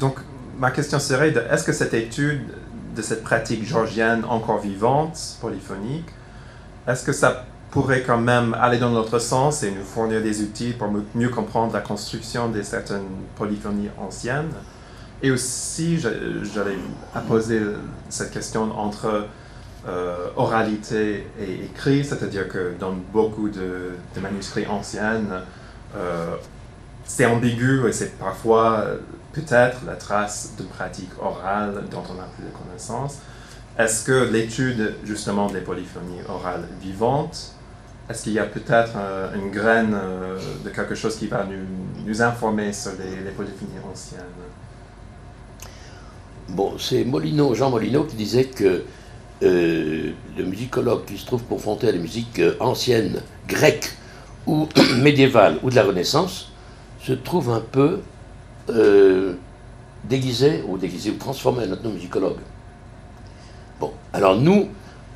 donc, 0.00 0.16
ma 0.58 0.72
question 0.72 0.98
serait, 0.98 1.32
est-ce 1.50 1.62
que 1.62 1.72
cette 1.72 1.94
étude 1.94 2.42
de 2.96 3.02
cette 3.02 3.22
pratique 3.22 3.64
georgienne 3.64 4.24
encore 4.28 4.58
vivante, 4.58 5.36
polyphonique, 5.40 6.08
est-ce 6.88 7.04
que 7.04 7.12
ça 7.12 7.46
pourrait 7.72 8.02
quand 8.02 8.18
même 8.18 8.54
aller 8.60 8.78
dans 8.78 8.90
l'autre 8.90 9.18
sens 9.18 9.62
et 9.62 9.70
nous 9.70 9.82
fournir 9.82 10.22
des 10.22 10.42
outils 10.42 10.74
pour 10.74 10.88
mieux 11.14 11.30
comprendre 11.30 11.72
la 11.72 11.80
construction 11.80 12.50
de 12.50 12.62
certaines 12.62 13.08
polyphonies 13.34 13.88
anciennes. 13.98 14.52
Et 15.22 15.30
aussi, 15.30 15.98
j'allais 15.98 16.76
poser 17.26 17.60
cette 18.10 18.30
question 18.30 18.78
entre 18.78 19.26
euh, 19.88 20.28
oralité 20.36 21.26
et 21.40 21.64
écrit, 21.64 22.04
c'est-à-dire 22.04 22.46
que 22.46 22.74
dans 22.78 22.92
beaucoup 22.92 23.48
de, 23.48 23.92
manuscrits 24.20 24.66
anciens, 24.66 25.22
euh, 25.96 26.36
c'est 27.04 27.24
ambigu 27.24 27.88
et 27.88 27.92
c'est 27.92 28.18
parfois 28.18 28.84
peut-être 29.32 29.78
la 29.86 29.94
trace 29.94 30.52
de 30.58 30.64
pratique 30.64 31.10
orale 31.20 31.84
dont 31.90 32.02
on 32.10 32.14
n'a 32.14 32.28
plus 32.36 32.44
de 32.44 32.50
connaissance. 32.50 33.18
Est-ce 33.78 34.04
que 34.04 34.30
l'étude 34.30 34.94
justement 35.04 35.46
des 35.46 35.62
polyphonies 35.62 36.20
orales 36.28 36.68
vivantes, 36.82 37.54
est-ce 38.10 38.24
qu'il 38.24 38.32
y 38.32 38.38
a 38.38 38.44
peut-être 38.44 38.92
euh, 38.96 39.34
une 39.34 39.50
graine 39.50 39.94
euh, 39.94 40.38
de 40.64 40.70
quelque 40.70 40.94
chose 40.94 41.16
qui 41.16 41.28
va 41.28 41.44
nous, 41.44 42.04
nous 42.06 42.22
informer 42.22 42.72
sur 42.72 42.92
les, 42.92 43.30
polyphonies 43.30 43.78
anciennes? 43.90 44.20
Bon, 46.48 46.76
c'est 46.78 47.04
Molino, 47.04 47.54
Jean 47.54 47.70
Molino 47.70 48.04
qui 48.04 48.16
disait 48.16 48.46
que 48.46 48.82
euh, 49.42 50.10
le 50.36 50.44
musicologue 50.44 51.04
qui 51.04 51.16
se 51.16 51.26
trouve 51.26 51.44
confronté 51.44 51.88
à 51.88 51.92
la 51.92 51.98
musique 51.98 52.40
ancienne, 52.60 53.22
grecque 53.48 53.96
ou 54.46 54.68
médiévale 54.98 55.58
ou 55.62 55.70
de 55.70 55.76
la 55.76 55.84
Renaissance 55.84 56.50
se 57.00 57.12
trouve 57.12 57.50
un 57.50 57.60
peu 57.60 58.00
déguisé 60.04 60.62
ou 60.68 60.78
déguisé 60.78 61.10
ou 61.10 61.16
transformé 61.16 61.64
en 61.64 61.72
ethnomusicologue. 61.72 62.38
Bon, 63.80 63.92
alors 64.12 64.36
nous, 64.36 64.68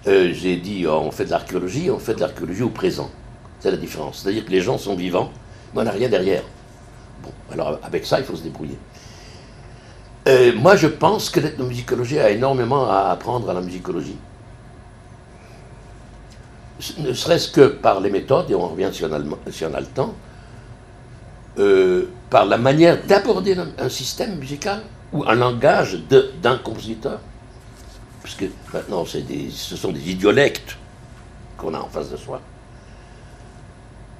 euh, 0.06 0.32
j'ai 0.32 0.56
dit, 0.56 0.86
on 0.86 1.10
fait 1.10 1.24
de 1.24 1.30
l'archéologie, 1.30 1.90
on 1.90 1.98
fait 1.98 2.14
de 2.14 2.20
l'archéologie 2.20 2.62
au 2.62 2.70
présent. 2.70 3.10
C'est 3.60 3.70
la 3.70 3.76
différence. 3.76 4.20
C'est-à-dire 4.22 4.44
que 4.44 4.50
les 4.50 4.60
gens 4.60 4.78
sont 4.78 4.94
vivants, 4.94 5.30
mais 5.74 5.80
on 5.80 5.84
n'a 5.84 5.90
rien 5.90 6.08
derrière. 6.08 6.42
Bon, 7.22 7.30
alors 7.52 7.80
avec 7.82 8.06
ça, 8.06 8.20
il 8.20 8.24
faut 8.24 8.36
se 8.36 8.42
débrouiller. 8.42 8.78
Euh, 10.28 10.52
moi, 10.54 10.76
je 10.76 10.86
pense 10.86 11.30
que 11.30 11.40
l'ethnomusicologie 11.40 12.18
a 12.18 12.30
énormément 12.30 12.88
à 12.88 13.10
apprendre 13.10 13.50
à 13.50 13.54
la 13.54 13.60
musicologie. 13.60 14.16
Ne 16.98 17.12
serait-ce 17.12 17.50
que 17.50 17.66
par 17.66 18.00
les 18.00 18.10
méthodes, 18.10 18.50
et 18.50 18.54
on 18.54 18.68
revient 18.68 18.90
si 18.92 19.04
on 19.04 19.12
a 19.12 19.18
le, 19.80 19.86
temps, 19.86 20.14
par 22.28 22.44
la 22.44 22.58
manière 22.58 23.02
d'aborder 23.06 23.56
un 23.78 23.88
système 23.88 24.36
musical 24.36 24.82
ou 25.12 25.24
un 25.26 25.34
langage 25.34 25.98
d'un 26.42 26.58
compositeur 26.58 27.20
puisque 28.26 28.50
maintenant 28.74 29.04
ce 29.04 29.76
sont 29.76 29.92
des 29.92 30.10
idiolectes 30.10 30.76
qu'on 31.56 31.72
a 31.74 31.78
en 31.78 31.88
face 31.88 32.10
de 32.10 32.16
soi. 32.16 32.40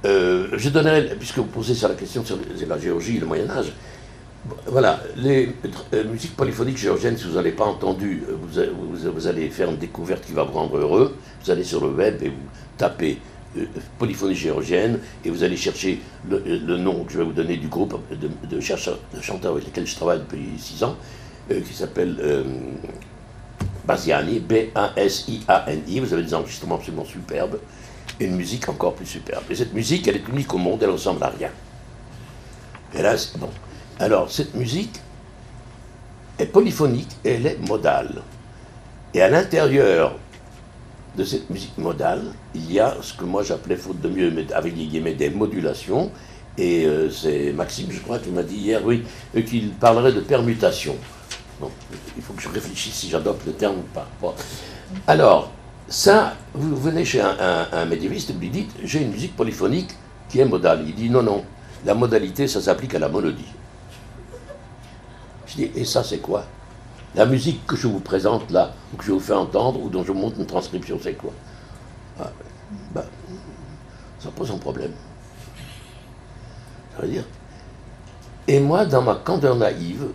Euh, 0.05 0.47
je 0.57 0.69
donnerai, 0.69 1.17
puisque 1.19 1.39
vous 1.39 1.47
posez 1.47 1.75
sur 1.75 1.89
la 1.89 1.97
question 1.97 2.25
sur 2.25 2.39
la 2.69 2.79
géorgie 2.79 3.19
le 3.19 3.27
Moyen-Âge, 3.27 3.73
voilà, 4.67 5.01
les 5.17 5.53
euh, 5.93 6.05
musiques 6.05 6.37
polyphoniques 6.37 6.77
géorgiennes, 6.77 7.17
si 7.17 7.25
vous 7.25 7.35
n'avez 7.35 7.51
pas 7.51 7.65
entendu, 7.65 8.23
euh, 8.29 8.71
vous, 9.13 9.27
allez 9.27 9.51
faire 9.51 9.71
une 9.71 9.79
découverte 9.79 10.25
qui 10.25 10.33
va 10.33 10.45
vous 10.45 10.53
rendre 10.53 10.77
heureux. 10.77 11.17
Vous 11.43 11.51
allez 11.51 11.65
sur 11.65 11.85
le 11.85 11.91
web 11.91 12.23
et 12.23 12.29
vous 12.29 12.47
tapez 12.79 13.19
polyphonie 13.99 14.37
géorgienne 14.37 15.01
et 15.25 15.31
vous 15.31 15.43
allez 15.43 15.57
chercher 15.57 16.01
le, 16.29 16.77
nom 16.77 17.03
que 17.05 17.13
je 17.13 17.19
vais 17.19 17.25
vous 17.25 17.33
donner 17.33 17.57
du 17.57 17.69
groupe 17.69 17.99
de, 18.11 18.29
de 18.55 19.21
chanteurs 19.23 19.53
avec 19.53 19.65
lesquels 19.65 19.87
je 19.87 19.97
travaille 19.97 20.19
depuis 20.19 20.59
six 20.59 20.85
ans, 20.85 20.95
qui 21.49 21.75
s'appelle 21.75 22.19
Basiani, 23.87 24.41
B-A-S-I-A-N-I. 24.41 26.01
Vous 26.01 26.13
avez 26.13 26.23
des 26.23 26.35
enregistrements 26.35 26.77
absolument 26.77 27.05
superbes 27.05 27.59
une 28.21 28.37
musique 28.37 28.69
encore 28.69 28.95
plus 28.95 29.07
superbe. 29.07 29.45
Et 29.51 29.55
cette 29.55 29.75
musique, 29.75 30.09
elle 30.09 30.17
est 30.17 30.29
unique 30.29 30.53
au 30.55 30.59
monde, 30.59 30.83
elle 30.83 30.91
ressemble 30.91 31.23
à 31.23 31.29
rien. 31.29 31.51
Là, 32.95 33.15
bon. 33.39 33.51
Alors, 33.99 34.31
cette 34.31 34.55
musique 34.55 35.01
est 36.39 36.47
polyphonique 36.47 37.11
et 37.25 37.33
elle 37.33 37.47
est 37.47 37.69
modale. 37.69 38.23
Et 39.13 39.21
à 39.21 39.29
l'intérieur 39.29 40.17
de 41.17 41.25
cette 41.25 41.49
musique 41.51 41.77
modale, 41.79 42.23
il 42.55 42.73
y 42.73 42.81
a 42.81 42.97
ce 43.01 43.15
que 43.15 43.25
moi 43.25 43.43
j'appelais, 43.43 43.77
faute 43.77 44.01
de 44.01 44.09
mieux, 44.09 44.33
avec 44.55 44.75
des 44.75 44.87
guillemets, 44.87 45.15
des 45.15 45.31
modulations. 45.31 46.11
Et 46.59 46.87
euh, 46.87 47.11
c'est 47.11 47.53
Maxime, 47.53 47.89
je 47.91 48.01
crois, 48.01 48.19
qui 48.19 48.31
m'a 48.31 48.43
dit 48.43 48.57
hier, 48.57 48.81
oui, 48.85 49.05
qu'il 49.47 49.71
parlerait 49.71 50.13
de 50.13 50.21
permutation. 50.21 50.97
Bon, 51.61 51.71
il 52.17 52.23
faut 52.23 52.35
que 52.35 52.43
je 52.43 52.49
réfléchisse 52.49 52.95
si 52.95 53.09
j'adopte 53.09 53.47
le 53.47 53.53
terme 53.53 53.77
ou 53.79 53.85
pas. 53.95 54.07
Alors, 55.07 55.53
ça, 55.89 56.35
vous 56.53 56.77
venez 56.77 57.05
chez 57.05 57.21
un, 57.21 57.85
médiéviste 57.87 58.33
vous 58.33 58.41
lui 58.41 58.51
dites 58.51 58.71
j'ai 58.85 59.03
une 59.03 59.13
musique 59.13 59.37
polyphonique 59.37 59.91
qui 60.29 60.41
est 60.41 60.45
modale. 60.45 60.85
Il 60.87 60.95
dit 60.95 61.09
non, 61.09 61.23
non, 61.23 61.45
la 61.85 61.95
modalité, 61.95 62.47
ça 62.47 62.61
s'applique 62.61 62.95
à 62.95 62.99
la 62.99 63.09
mélodie. 63.09 63.47
Je 65.47 65.55
dis 65.55 65.71
et 65.75 65.85
ça, 65.85 66.05
c'est 66.05 66.19
quoi? 66.19 66.45
La 67.15 67.25
musique 67.25 67.67
que 67.67 67.77
je 67.77 67.87
vous 67.87 68.01
présente 68.01 68.51
là, 68.51 68.75
ou 68.93 68.97
que 68.99 69.05
je 69.05 69.13
vous 69.13 69.21
fais 69.21 69.33
entendre, 69.33 69.81
ou 69.81 69.89
dont 69.89 70.05
je 70.05 70.13
montre 70.13 70.39
une 70.39 70.47
transcription, 70.47 70.99
c'est 71.03 71.15
quoi? 71.15 71.33
Ah, 72.21 72.31
ben, 72.95 73.05
Ça 74.19 74.29
pose 74.31 74.51
un 74.51 74.59
problème. 74.59 74.93
Ça 76.95 77.03
veut 77.03 77.09
dire. 77.09 77.25
Et 78.49 78.61
moi, 78.61 78.85
dans 78.85 79.03
ma 79.03 79.15
candeur 79.15 79.57
naïve, 79.57 80.09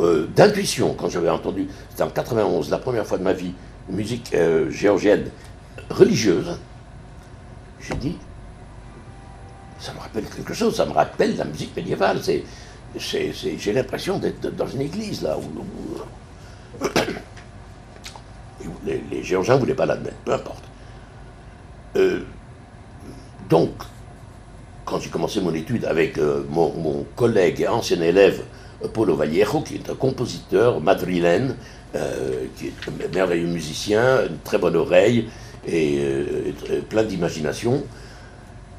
euh, 0.00 0.26
d'intuition, 0.34 0.94
quand 0.94 1.08
j'avais 1.10 1.28
entendu, 1.28 1.68
c'était 1.90 2.02
en 2.02 2.10
91, 2.10 2.70
la 2.70 2.78
première 2.78 3.06
fois 3.06 3.18
de 3.18 3.22
ma 3.22 3.32
vie, 3.32 3.52
musique 3.90 4.34
euh, 4.34 4.70
géorgienne 4.70 5.30
religieuse, 5.90 6.58
j'ai 7.80 7.94
dit, 7.94 8.16
ça 9.78 9.92
me 9.92 9.98
rappelle 9.98 10.24
quelque 10.24 10.54
chose, 10.54 10.76
ça 10.76 10.86
me 10.86 10.92
rappelle 10.92 11.36
la 11.36 11.44
musique 11.44 11.76
médiévale. 11.76 12.20
C'est, 12.22 12.44
j'ai 12.98 13.72
l'impression 13.72 14.18
d'être 14.18 14.54
dans 14.56 14.66
une 14.66 14.80
église, 14.80 15.22
là, 15.22 15.36
où, 15.38 15.42
les, 18.84 19.22
Géorgiens 19.22 19.54
ne 19.54 19.60
voulaient 19.60 19.74
pas 19.74 19.86
l'admettre, 19.86 20.16
peu 20.24 20.32
importe. 20.32 20.64
Euh, 21.96 22.20
donc, 23.48 23.70
quand 24.84 24.98
j'ai 24.98 25.10
commencé 25.10 25.40
mon 25.40 25.52
étude 25.52 25.84
avec 25.84 26.18
mon, 26.48 27.04
collègue 27.14 27.60
et 27.60 27.68
ancien 27.68 28.00
élève 28.00 28.42
Paulo 28.92 29.16
Vallejo, 29.16 29.60
qui 29.60 29.74
est 29.74 29.90
un 29.90 29.94
compositeur 29.94 30.80
madrilène, 30.80 31.56
euh, 31.94 32.44
qui 32.56 32.66
est 32.66 32.72
un 32.86 33.14
merveilleux 33.14 33.46
musicien, 33.46 34.26
une 34.28 34.38
très 34.38 34.58
bonne 34.58 34.76
oreille 34.76 35.28
et 35.66 35.98
euh, 36.00 36.52
plein 36.88 37.02
d'imagination. 37.02 37.82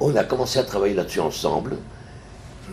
On 0.00 0.14
a 0.16 0.24
commencé 0.24 0.58
à 0.58 0.62
travailler 0.62 0.94
là-dessus 0.94 1.20
ensemble. 1.20 1.76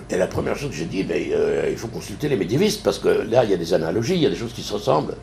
Et 0.09 0.17
la 0.17 0.27
première 0.27 0.55
chose 0.55 0.69
que 0.69 0.75
j'ai 0.75 0.85
dit, 0.85 1.03
ben, 1.03 1.21
il 1.69 1.77
faut 1.77 1.87
consulter 1.87 2.29
les 2.29 2.37
médiévistes, 2.37 2.83
parce 2.83 2.99
que 2.99 3.09
là, 3.09 3.43
il 3.43 3.49
y 3.49 3.53
a 3.53 3.57
des 3.57 3.73
analogies, 3.73 4.13
il 4.13 4.21
y 4.21 4.25
a 4.25 4.29
des 4.29 4.35
choses 4.35 4.53
qui 4.53 4.61
se 4.61 4.73
ressemblent. 4.73 5.15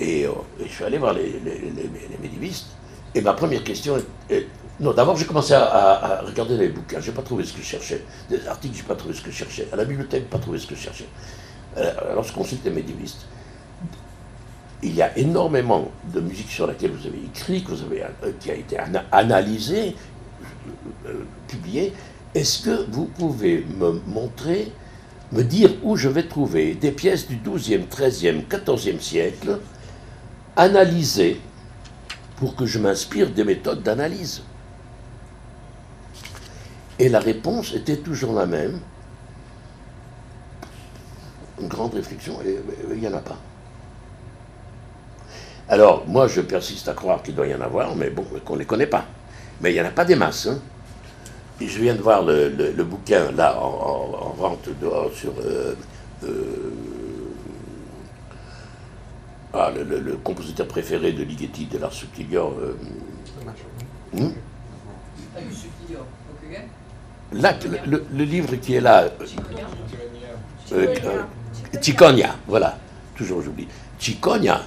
Et, 0.00 0.26
je 0.64 0.72
suis 0.72 0.84
allé 0.84 0.98
voir 0.98 1.12
les, 1.12 1.40
médiévistes. 2.22 2.68
Et 3.14 3.20
ma 3.20 3.34
première 3.34 3.62
question 3.62 3.96
est, 4.30 4.46
non, 4.82 4.92
d'abord 4.92 5.16
j'ai 5.16 5.26
commencé 5.26 5.54
à, 5.54 6.22
regarder 6.26 6.56
les 6.56 6.68
bouquins, 6.68 6.98
j'ai 7.00 7.12
pas 7.12 7.22
trouvé 7.22 7.44
ce 7.44 7.52
que 7.52 7.60
je 7.60 7.66
cherchais. 7.66 8.04
Des 8.28 8.44
articles, 8.48 8.74
j'ai 8.76 8.82
pas 8.82 8.96
trouvé 8.96 9.14
ce 9.14 9.22
que 9.22 9.30
je 9.30 9.36
cherchais. 9.36 9.68
À 9.72 9.76
la 9.76 9.84
bibliothèque, 9.84 10.28
pas 10.28 10.38
trouvé 10.38 10.58
ce 10.58 10.66
que 10.66 10.74
je 10.74 10.80
cherchais. 10.80 11.06
Euh, 11.76 11.92
alors 12.10 12.24
je 12.24 12.32
consulte 12.32 12.64
les 12.64 12.72
médiévistes. 12.72 13.24
Il 14.82 14.92
y 14.92 15.00
a 15.00 15.16
énormément 15.16 15.92
de 16.12 16.20
musique 16.20 16.50
sur 16.50 16.66
laquelle 16.66 16.90
vous 16.90 17.06
avez 17.06 17.20
écrit, 17.24 17.62
que 17.62 17.70
vous 17.70 17.82
avez, 17.82 18.02
euh, 18.02 18.32
qui 18.40 18.50
a 18.50 18.54
été 18.54 18.76
analysée, 19.12 19.94
euh, 21.06 21.22
publiée. 21.46 21.92
Est-ce 22.34 22.64
que 22.64 22.90
vous 22.90 23.04
pouvez 23.04 23.64
me 23.78 24.00
montrer, 24.08 24.72
me 25.30 25.44
dire 25.44 25.70
où 25.84 25.94
je 25.94 26.08
vais 26.08 26.24
trouver 26.24 26.74
des 26.74 26.90
pièces 26.90 27.28
du 27.28 27.36
12e, 27.36 27.86
13e, 27.86 28.48
14e 28.48 28.98
siècle 28.98 29.60
analysées 30.56 31.40
pour 32.36 32.56
que 32.56 32.66
je 32.66 32.80
m'inspire 32.80 33.30
des 33.30 33.44
méthodes 33.44 33.84
d'analyse? 33.84 34.42
Et 37.02 37.08
la 37.08 37.18
réponse 37.18 37.74
était 37.74 37.96
toujours 37.96 38.32
la 38.32 38.46
même. 38.46 38.78
Une 41.60 41.66
grande 41.66 41.94
réflexion, 41.94 42.38
et 42.46 42.60
il 42.92 43.00
n'y 43.00 43.08
en 43.08 43.14
a 43.14 43.20
pas. 43.20 43.38
Alors, 45.68 46.06
moi, 46.06 46.28
je 46.28 46.40
persiste 46.42 46.88
à 46.88 46.92
croire 46.94 47.20
qu'il 47.24 47.34
doit 47.34 47.48
y 47.48 47.54
en 47.56 47.60
avoir, 47.60 47.96
mais 47.96 48.10
bon, 48.10 48.24
qu'on 48.44 48.54
ne 48.54 48.60
les 48.60 48.66
connaît 48.66 48.86
pas. 48.86 49.04
Mais 49.60 49.72
il 49.72 49.74
n'y 49.74 49.80
en 49.80 49.86
a 49.86 49.90
pas 49.90 50.04
des 50.04 50.14
masses. 50.14 50.46
Hein. 50.46 50.60
Je 51.60 51.76
viens 51.80 51.96
de 51.96 52.02
voir 52.02 52.22
le, 52.22 52.84
bouquin, 52.84 53.32
là, 53.32 53.58
en, 53.60 54.34
vente 54.38 54.68
dehors, 54.80 55.10
sur... 55.12 55.32
Euh, 55.44 55.74
euh, 56.22 56.70
ah, 59.54 59.72
le, 59.72 60.16
compositeur 60.18 60.68
préféré 60.68 61.10
de 61.10 61.24
Ligeti, 61.24 61.66
de 61.66 61.78
Lars 61.78 61.92
Subtilior. 61.92 62.54
Euh? 62.60 62.76
Le, 67.32 68.24
livre 68.24 68.56
qui 68.56 68.74
est 68.74 68.80
là. 68.80 69.08
Euh, 70.72 70.94
euh 71.04 72.26
voilà. 72.46 72.78
Toujours 73.16 73.42
j'oublie. 73.42 73.68
Chiconia, 73.98 74.62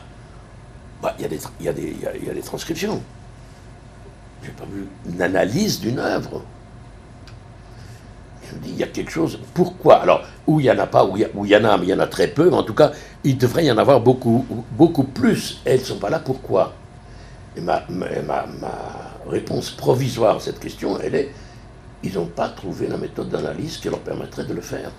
bah, 1.02 1.16
il 1.20 1.28
y, 1.62 1.68
a 1.68 1.74
des 1.74 2.42
transcriptions. 2.42 3.02
j'ai 4.44 4.52
pas 4.52 4.66
vu 4.72 4.88
une 5.08 5.22
analyse 5.22 5.80
d'une 5.80 6.00
œuvre. 6.00 6.44
Je 8.50 8.56
me 8.56 8.62
dis, 8.62 8.70
il 8.70 8.78
y 8.78 8.84
a 8.84 8.88
quelque 8.88 9.12
chose. 9.12 9.40
Pourquoi? 9.54 10.02
Alors, 10.02 10.24
où 10.48 10.60
il 10.60 10.64
n'y 10.64 10.72
en 10.72 10.80
a 10.80 10.88
pas, 10.88 11.06
où 11.06 11.18
il 11.18 11.22
y, 11.24 11.50
y, 11.50 11.56
en 11.58 11.64
a, 11.66 11.78
mais 11.78 11.86
il 11.86 11.90
y 11.90 11.94
en 11.94 12.00
a 12.00 12.08
très 12.08 12.28
peu, 12.28 12.52
en 12.54 12.64
tout 12.64 12.76
cas, 12.76 12.92
il 13.24 13.38
devrait 13.38 13.66
y 13.66 13.72
en 13.72 13.78
avoir 13.78 14.00
beaucoup, 14.02 14.46
beaucoup 14.72 15.04
plus. 15.04 15.62
elles 15.66 15.80
ne 15.80 15.86
sont 15.86 15.98
pas 15.98 16.10
là, 16.10 16.20
pourquoi? 16.20 16.74
Et 17.58 17.62
ma, 17.62 17.84
ma, 17.90 18.08
ma, 18.26 18.46
réponse 19.28 19.72
provisoire 19.72 20.38
à 20.38 20.40
cette 20.40 20.60
question, 20.60 21.00
elle 21.02 21.16
est 21.16 21.30
ils 22.06 22.14
n'ont 22.14 22.28
pas 22.28 22.50
trouvé 22.50 22.88
la 22.88 22.98
méthode 22.98 23.30
d'analyse 23.30 23.78
qui 23.78 23.90
leur 23.90 24.00
permettrait 24.00 24.46
de 24.46 24.54
le 24.54 24.62
faire. 24.62 24.92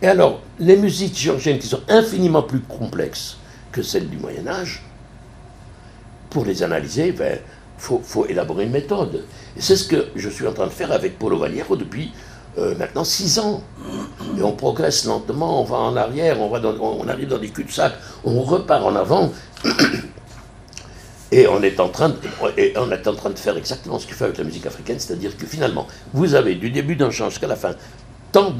Et 0.00 0.06
alors, 0.06 0.40
les 0.58 0.76
musiques 0.76 1.16
géorgiennes 1.16 1.58
qui 1.58 1.66
sont 1.66 1.80
infiniment 1.88 2.42
plus 2.42 2.60
complexes 2.60 3.38
que 3.72 3.82
celles 3.82 4.08
du 4.08 4.16
Moyen 4.16 4.46
Âge, 4.46 4.82
pour 6.30 6.44
les 6.44 6.62
analyser, 6.62 7.08
il 7.08 7.16
ben, 7.16 7.38
faut, 7.78 8.26
élaborer 8.28 8.64
une 8.64 8.70
méthode. 8.70 9.24
Et 9.56 9.60
c'est 9.60 9.76
ce 9.76 9.84
que 9.84 10.06
je 10.14 10.28
suis 10.28 10.46
en 10.46 10.52
train 10.52 10.66
de 10.66 10.72
faire 10.72 10.92
avec 10.92 11.18
Paulo 11.18 11.38
Valiero 11.38 11.76
depuis 11.76 12.12
euh, 12.58 12.76
maintenant 12.76 13.04
six 13.04 13.38
ans. 13.38 13.62
Et 14.38 14.42
on 14.42 14.52
progresse 14.52 15.04
lentement, 15.04 15.62
on 15.62 15.64
va 15.64 15.78
en 15.78 15.96
arrière, 15.96 16.40
on, 16.40 16.52
on 16.52 17.08
arrive 17.08 17.28
dans 17.28 17.38
des 17.38 17.48
cul-de-sac, 17.48 17.94
on 18.24 18.42
repart 18.42 18.84
en 18.84 18.94
avant. 18.94 19.32
Et 21.32 21.46
on 21.48 21.62
est 21.62 21.80
en 21.80 21.88
train 21.88 22.10
de, 22.10 22.16
en 22.78 22.86
de 23.30 23.38
faire 23.38 23.56
exactement 23.56 23.98
ce 23.98 24.06
qu'il 24.06 24.14
fait 24.14 24.24
avec 24.24 24.38
la 24.38 24.44
musique 24.44 24.66
africaine, 24.66 24.98
c'est-à-dire 24.98 25.36
que 25.36 25.46
finalement, 25.46 25.86
vous 26.12 26.34
avez 26.34 26.54
du 26.54 26.70
début 26.70 26.96
d'un 26.96 27.10
chant 27.10 27.30
jusqu'à 27.30 27.46
la 27.46 27.56
fin 27.56 27.74
tant 28.34 28.52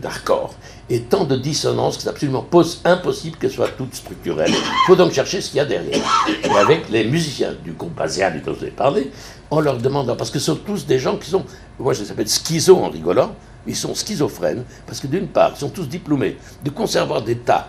d'accords 0.00 0.54
et 0.88 1.02
tant 1.02 1.24
de 1.24 1.36
dissonances 1.36 1.98
que 1.98 2.02
c'est 2.02 2.08
absolument 2.08 2.46
impossible 2.84 3.36
qu'elles 3.36 3.50
soient 3.50 3.68
toutes 3.68 3.94
structurelles. 3.94 4.50
Il 4.50 4.86
faut 4.86 4.96
donc 4.96 5.12
chercher 5.12 5.42
ce 5.42 5.48
qu'il 5.50 5.58
y 5.58 5.60
a 5.60 5.66
derrière. 5.66 6.00
Et 6.42 6.50
avec 6.50 6.88
les 6.88 7.04
musiciens 7.04 7.54
du 7.62 7.72
groupe 7.72 8.00
asian 8.00 8.32
dont 8.44 8.54
vous 8.54 8.62
avez 8.62 8.70
parlé, 8.70 9.10
on 9.50 9.60
leur 9.60 9.76
demande, 9.76 10.16
parce 10.16 10.30
que 10.30 10.38
ce 10.38 10.46
sont 10.46 10.56
tous 10.56 10.86
des 10.86 10.98
gens 10.98 11.18
qui 11.18 11.28
sont, 11.28 11.44
moi 11.78 11.92
je 11.92 12.02
les 12.02 12.10
appelle 12.10 12.28
schizo 12.28 12.76
en 12.78 12.88
rigolant, 12.88 13.36
ils 13.66 13.76
sont 13.76 13.94
schizophrènes, 13.94 14.64
parce 14.86 14.98
que 14.98 15.08
d'une 15.08 15.28
part, 15.28 15.52
ils 15.56 15.60
sont 15.60 15.68
tous 15.68 15.86
diplômés 15.86 16.38
de 16.64 16.70
conservateurs 16.70 17.22
d'État 17.22 17.68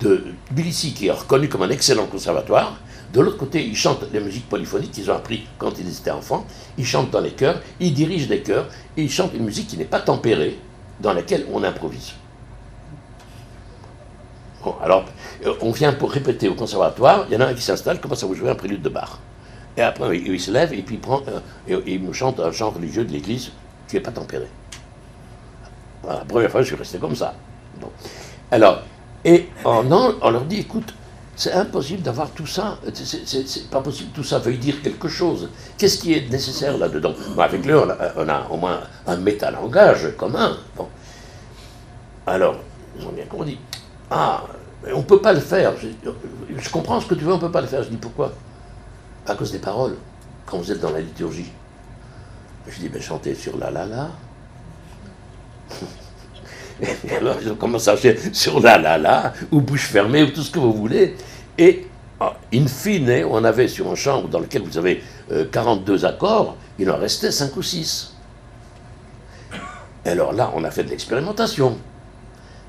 de 0.00 0.24
Tbilissi, 0.50 0.94
qui 0.94 1.08
est 1.08 1.12
reconnu 1.12 1.50
comme 1.50 1.62
un 1.62 1.70
excellent 1.70 2.06
conservatoire, 2.06 2.78
de 3.12 3.20
l'autre 3.20 3.38
côté, 3.38 3.64
ils 3.64 3.76
chantent 3.76 4.04
les 4.12 4.20
musiques 4.20 4.48
polyphoniques 4.48 4.92
qu'ils 4.92 5.10
ont 5.10 5.16
appris 5.16 5.46
quand 5.58 5.78
ils 5.78 5.88
étaient 5.88 6.12
enfants. 6.12 6.46
Ils 6.78 6.86
chantent 6.86 7.10
dans 7.10 7.20
les 7.20 7.32
chœurs, 7.32 7.60
ils 7.80 7.92
dirigent 7.92 8.28
des 8.28 8.40
chœurs, 8.40 8.68
et 8.96 9.02
ils 9.02 9.10
chantent 9.10 9.34
une 9.34 9.44
musique 9.44 9.66
qui 9.66 9.76
n'est 9.76 9.84
pas 9.84 10.00
tempérée, 10.00 10.58
dans 11.00 11.12
laquelle 11.12 11.44
on 11.52 11.64
improvise. 11.64 12.12
Bon, 14.62 14.76
alors, 14.82 15.06
euh, 15.44 15.54
on 15.60 15.72
vient 15.72 15.92
pour 15.92 16.12
répéter 16.12 16.48
au 16.48 16.54
conservatoire, 16.54 17.24
il 17.28 17.34
y 17.34 17.36
en 17.36 17.40
a 17.40 17.46
un 17.46 17.54
qui 17.54 17.62
s'installe, 17.62 18.00
commence 18.00 18.22
à 18.22 18.26
vous 18.26 18.34
jouer 18.34 18.50
un 18.50 18.54
prélude 18.54 18.82
de 18.82 18.88
bar. 18.88 19.18
Et 19.76 19.82
après, 19.82 20.18
il, 20.18 20.38
se 20.38 20.50
lève 20.50 20.72
et 20.72 20.82
puis 20.82 20.96
il, 20.96 21.00
prend, 21.00 21.22
et, 21.66 21.76
il 21.86 22.02
me 22.02 22.12
chante 22.12 22.38
un 22.38 22.52
chant 22.52 22.70
religieux 22.70 23.04
de 23.04 23.12
l'église 23.12 23.50
qui 23.88 23.96
n'est 23.96 24.02
pas 24.02 24.10
tempéré. 24.12 24.46
la 26.06 26.16
première 26.16 26.50
fois, 26.50 26.60
je 26.62 26.66
suis 26.66 26.76
resté 26.76 26.98
comme 26.98 27.16
ça. 27.16 27.34
Bon. 27.80 27.90
Alors, 28.50 28.82
et 29.24 29.48
on 29.64 29.82
leur 30.30 30.44
dit, 30.44 30.60
écoute, 30.60 30.94
c'est 31.40 31.54
impossible 31.54 32.02
d'avoir 32.02 32.30
tout 32.32 32.46
ça. 32.46 32.76
C'est 32.92 33.70
pas 33.70 33.80
possible. 33.80 34.10
Tout 34.12 34.22
ça 34.22 34.38
veut 34.38 34.52
dire 34.52 34.82
quelque 34.82 35.08
chose. 35.08 35.48
Qu'est-ce 35.78 35.96
qui 35.96 36.12
est 36.12 36.28
nécessaire 36.28 36.76
là-dedans? 36.76 37.14
Avec 37.38 37.64
lui, 37.64 37.72
on 37.72 37.88
a, 38.28 38.46
au 38.50 38.58
moins 38.58 38.80
un 39.06 39.16
métalangage 39.16 40.14
commun. 40.18 40.58
Bon. 40.76 40.86
Alors, 42.26 42.56
ils 42.94 43.06
ont 43.06 43.12
bien 43.12 43.24
compris. 43.24 43.58
Ah, 44.10 44.44
on 44.92 44.98
ne 44.98 45.02
peut 45.02 45.22
pas 45.22 45.32
le 45.32 45.40
faire. 45.40 45.72
Je, 45.80 46.68
comprends 46.68 47.00
ce 47.00 47.06
que 47.06 47.14
tu 47.14 47.24
veux, 47.24 47.32
on 47.32 47.36
ne 47.36 47.40
peut 47.40 47.50
pas 47.50 47.62
le 47.62 47.68
faire. 47.68 47.84
Je 47.84 47.88
dis 47.88 47.96
pourquoi? 47.96 48.34
À 49.26 49.34
cause 49.34 49.50
des 49.50 49.60
paroles. 49.60 49.96
Quand 50.44 50.58
vous 50.58 50.70
êtes 50.70 50.80
dans 50.80 50.90
la 50.90 51.00
liturgie. 51.00 51.50
Je 52.68 52.80
dis, 52.80 52.90
ben 52.90 53.00
chantez 53.00 53.34
sur 53.34 53.56
la 53.56 53.70
la 53.70 53.86
la. 53.86 54.10
Et 56.80 57.14
alors, 57.16 57.36
ils 57.42 57.50
ont 57.50 57.56
commencé 57.56 57.90
à 57.90 57.96
chanter 57.96 58.16
sur 58.32 58.60
la 58.60 58.78
la 58.78 58.98
la, 58.98 59.32
ou 59.50 59.60
bouche 59.60 59.86
fermée, 59.86 60.22
ou 60.22 60.30
tout 60.30 60.42
ce 60.42 60.50
que 60.50 60.58
vous 60.58 60.72
voulez. 60.72 61.16
Et, 61.58 61.86
ah, 62.18 62.36
in 62.52 62.66
fine, 62.66 63.24
on 63.28 63.44
avait 63.44 63.68
sur 63.68 63.90
un 63.90 63.94
chambre 63.94 64.28
dans 64.28 64.40
lequel 64.40 64.62
vous 64.62 64.78
avez 64.78 65.02
42 65.52 66.04
euh, 66.04 66.08
accords, 66.08 66.56
il 66.78 66.90
en 66.90 66.96
restait 66.96 67.30
5 67.30 67.56
ou 67.56 67.62
6. 67.62 68.14
Alors 70.04 70.32
là, 70.32 70.52
on 70.54 70.64
a 70.64 70.70
fait 70.70 70.84
de 70.84 70.90
l'expérimentation. 70.90 71.76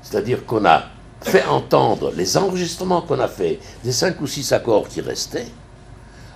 C'est-à-dire 0.02 0.44
qu'on 0.44 0.64
a 0.64 0.84
fait 1.22 1.44
entendre 1.44 2.12
les 2.16 2.36
enregistrements 2.36 3.02
qu'on 3.02 3.20
a 3.20 3.28
fait 3.28 3.60
des 3.84 3.92
5 3.92 4.20
ou 4.20 4.26
6 4.26 4.52
accords 4.52 4.88
qui 4.88 5.00
restaient 5.00 5.46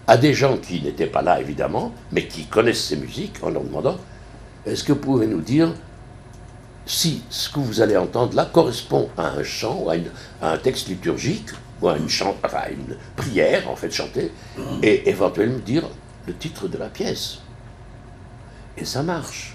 à 0.07 0.17
des 0.17 0.33
gens 0.35 0.57
qui 0.57 0.81
n'étaient 0.81 1.07
pas 1.07 1.23
là, 1.23 1.41
évidemment, 1.41 1.93
mais 2.12 2.27
qui 2.27 2.47
connaissent 2.47 2.85
ces 2.85 2.97
musiques, 2.97 3.43
en 3.43 3.51
leur 3.51 3.65
demandant 3.65 3.97
est-ce 4.65 4.83
que 4.83 4.93
vous 4.93 4.99
pouvez 4.99 5.27
nous 5.27 5.41
dire 5.41 5.73
si 6.87 7.22
ce 7.29 7.49
que 7.49 7.59
vous 7.59 7.81
allez 7.81 7.96
entendre 7.96 8.35
là 8.37 8.44
correspond 8.44 9.09
à 9.18 9.27
un 9.31 9.42
chant 9.42 9.83
ou 9.85 9.90
à 9.90 9.96
un 10.53 10.57
texte 10.57 10.88
liturgique 10.88 11.51
ou 11.83 11.88
une, 11.90 12.07
enfin, 12.42 12.62
une 12.70 12.96
prière, 13.16 13.68
en 13.70 13.77
fait, 13.77 13.90
chanter, 13.90 14.33
et 14.83 15.11
éventuellement 15.11 15.59
dire 15.59 15.85
le 16.27 16.35
titre 16.35 16.68
de 16.68 16.79
la 16.79 16.88
pièce. 16.88 17.38
Et 18.79 18.85
ça 18.85 19.03
marche. 19.03 19.55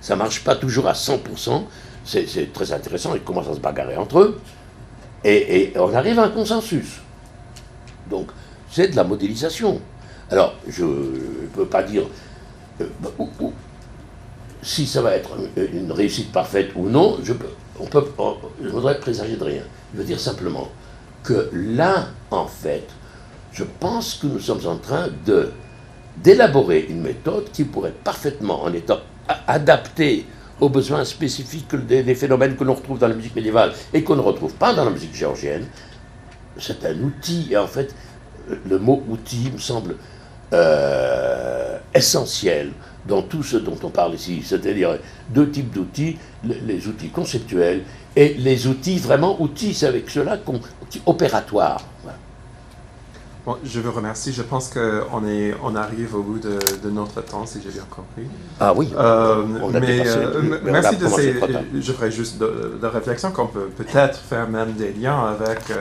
Ça 0.00 0.16
marche 0.16 0.44
pas 0.44 0.56
toujours 0.56 0.86
à 0.86 0.92
100%, 0.92 1.64
c'est 2.04 2.52
très 2.52 2.72
intéressant, 2.72 3.14
ils 3.14 3.22
commencent 3.22 3.48
à 3.48 3.54
se 3.54 3.60
bagarrer 3.60 3.96
entre 3.96 4.18
eux, 4.18 4.40
et, 5.24 5.72
on 5.76 5.94
arrive 5.94 6.18
à 6.18 6.24
un 6.24 6.30
consensus. 6.30 7.00
Donc, 8.08 8.30
c'est 8.70 8.88
de 8.88 8.96
la 8.96 9.04
modélisation. 9.04 9.80
Alors, 10.30 10.54
je 10.66 10.84
ne 10.84 11.46
peux 11.54 11.66
pas 11.66 11.82
dire 11.82 12.04
euh, 12.80 12.88
si 14.62 14.86
ça 14.86 15.02
va 15.02 15.14
être 15.14 15.30
une 15.56 15.92
réussite 15.92 16.32
parfaite 16.32 16.70
ou 16.76 16.88
non, 16.88 17.18
je, 17.22 17.32
on 17.78 17.86
peut, 17.86 18.04
je 18.62 18.68
voudrais 18.68 18.98
présager 19.00 19.36
de 19.36 19.44
rien. 19.44 19.62
Je 19.94 19.98
veux 19.98 20.04
dire 20.04 20.20
simplement, 20.20 20.68
que 21.22 21.50
là, 21.52 22.08
en 22.30 22.46
fait, 22.46 22.86
je 23.52 23.64
pense 23.64 24.14
que 24.14 24.26
nous 24.26 24.40
sommes 24.40 24.66
en 24.66 24.76
train 24.76 25.08
de 25.26 25.50
d'élaborer 26.16 26.86
une 26.88 27.00
méthode 27.00 27.50
qui 27.50 27.64
pourrait 27.64 27.94
parfaitement, 28.04 28.64
en 28.64 28.72
étant 28.74 28.98
adaptée 29.46 30.26
aux 30.60 30.68
besoins 30.68 31.04
spécifiques 31.04 31.74
des, 31.86 32.14
phénomènes 32.14 32.56
que 32.56 32.64
l'on 32.64 32.74
retrouve 32.74 32.98
dans 32.98 33.08
la 33.08 33.14
musique 33.14 33.34
médiévale 33.34 33.72
et 33.94 34.02
qu'on 34.02 34.16
ne 34.16 34.20
retrouve 34.20 34.52
pas 34.54 34.74
dans 34.74 34.84
la 34.84 34.90
musique 34.90 35.14
géorgienne, 35.14 35.66
c'est 36.58 36.84
un 36.84 37.00
outil, 37.00 37.48
et 37.52 37.56
en 37.56 37.66
fait, 37.66 37.94
le 38.68 38.78
mot 38.78 39.02
outil 39.08 39.50
me 39.52 39.58
semble 39.58 39.96
euh, 40.52 41.78
essentiel 41.94 42.72
dans 43.06 43.22
tout 43.22 43.42
ce 43.42 43.56
dont 43.56 43.78
on 43.82 43.90
parle 43.90 44.14
ici, 44.14 44.42
c'est-à-dire 44.44 44.98
deux 45.30 45.50
types 45.50 45.72
d'outils, 45.72 46.18
les 46.44 46.86
outils 46.86 47.08
conceptuels 47.08 47.82
et 48.16 48.34
les 48.34 48.66
outils 48.66 48.98
vraiment 48.98 49.40
outils, 49.40 49.74
c'est 49.74 49.86
avec 49.86 50.10
cela 50.10 50.36
qu'on 50.36 50.60
opératoire. 51.06 51.80
Bon, 53.46 53.56
je 53.64 53.80
vous 53.80 53.90
remercie. 53.90 54.32
Je 54.32 54.42
pense 54.42 54.68
qu'on 54.68 55.26
est, 55.26 55.54
on 55.62 55.74
arrive 55.74 56.14
au 56.14 56.22
bout 56.22 56.38
de, 56.38 56.90
notre 56.90 57.22
temps, 57.22 57.46
si 57.46 57.60
j'ai 57.62 57.70
bien 57.70 57.86
compris. 57.88 58.26
Ah 58.58 58.74
oui. 58.74 58.92
Euh, 58.96 59.44
mais, 59.72 60.06
euh, 60.06 60.58
merci 60.62 60.96
de 60.96 61.06
ces. 61.08 61.34
Je 61.80 61.92
ferai 61.92 62.10
juste 62.10 62.38
de, 62.38 62.78
de 62.80 62.86
réflexion 62.86 63.30
qu'on 63.30 63.46
peut 63.46 63.68
peut-être 63.76 64.18
faire 64.18 64.48
même 64.48 64.72
des 64.72 64.92
liens 64.92 65.24
avec 65.24 65.70
euh, 65.70 65.76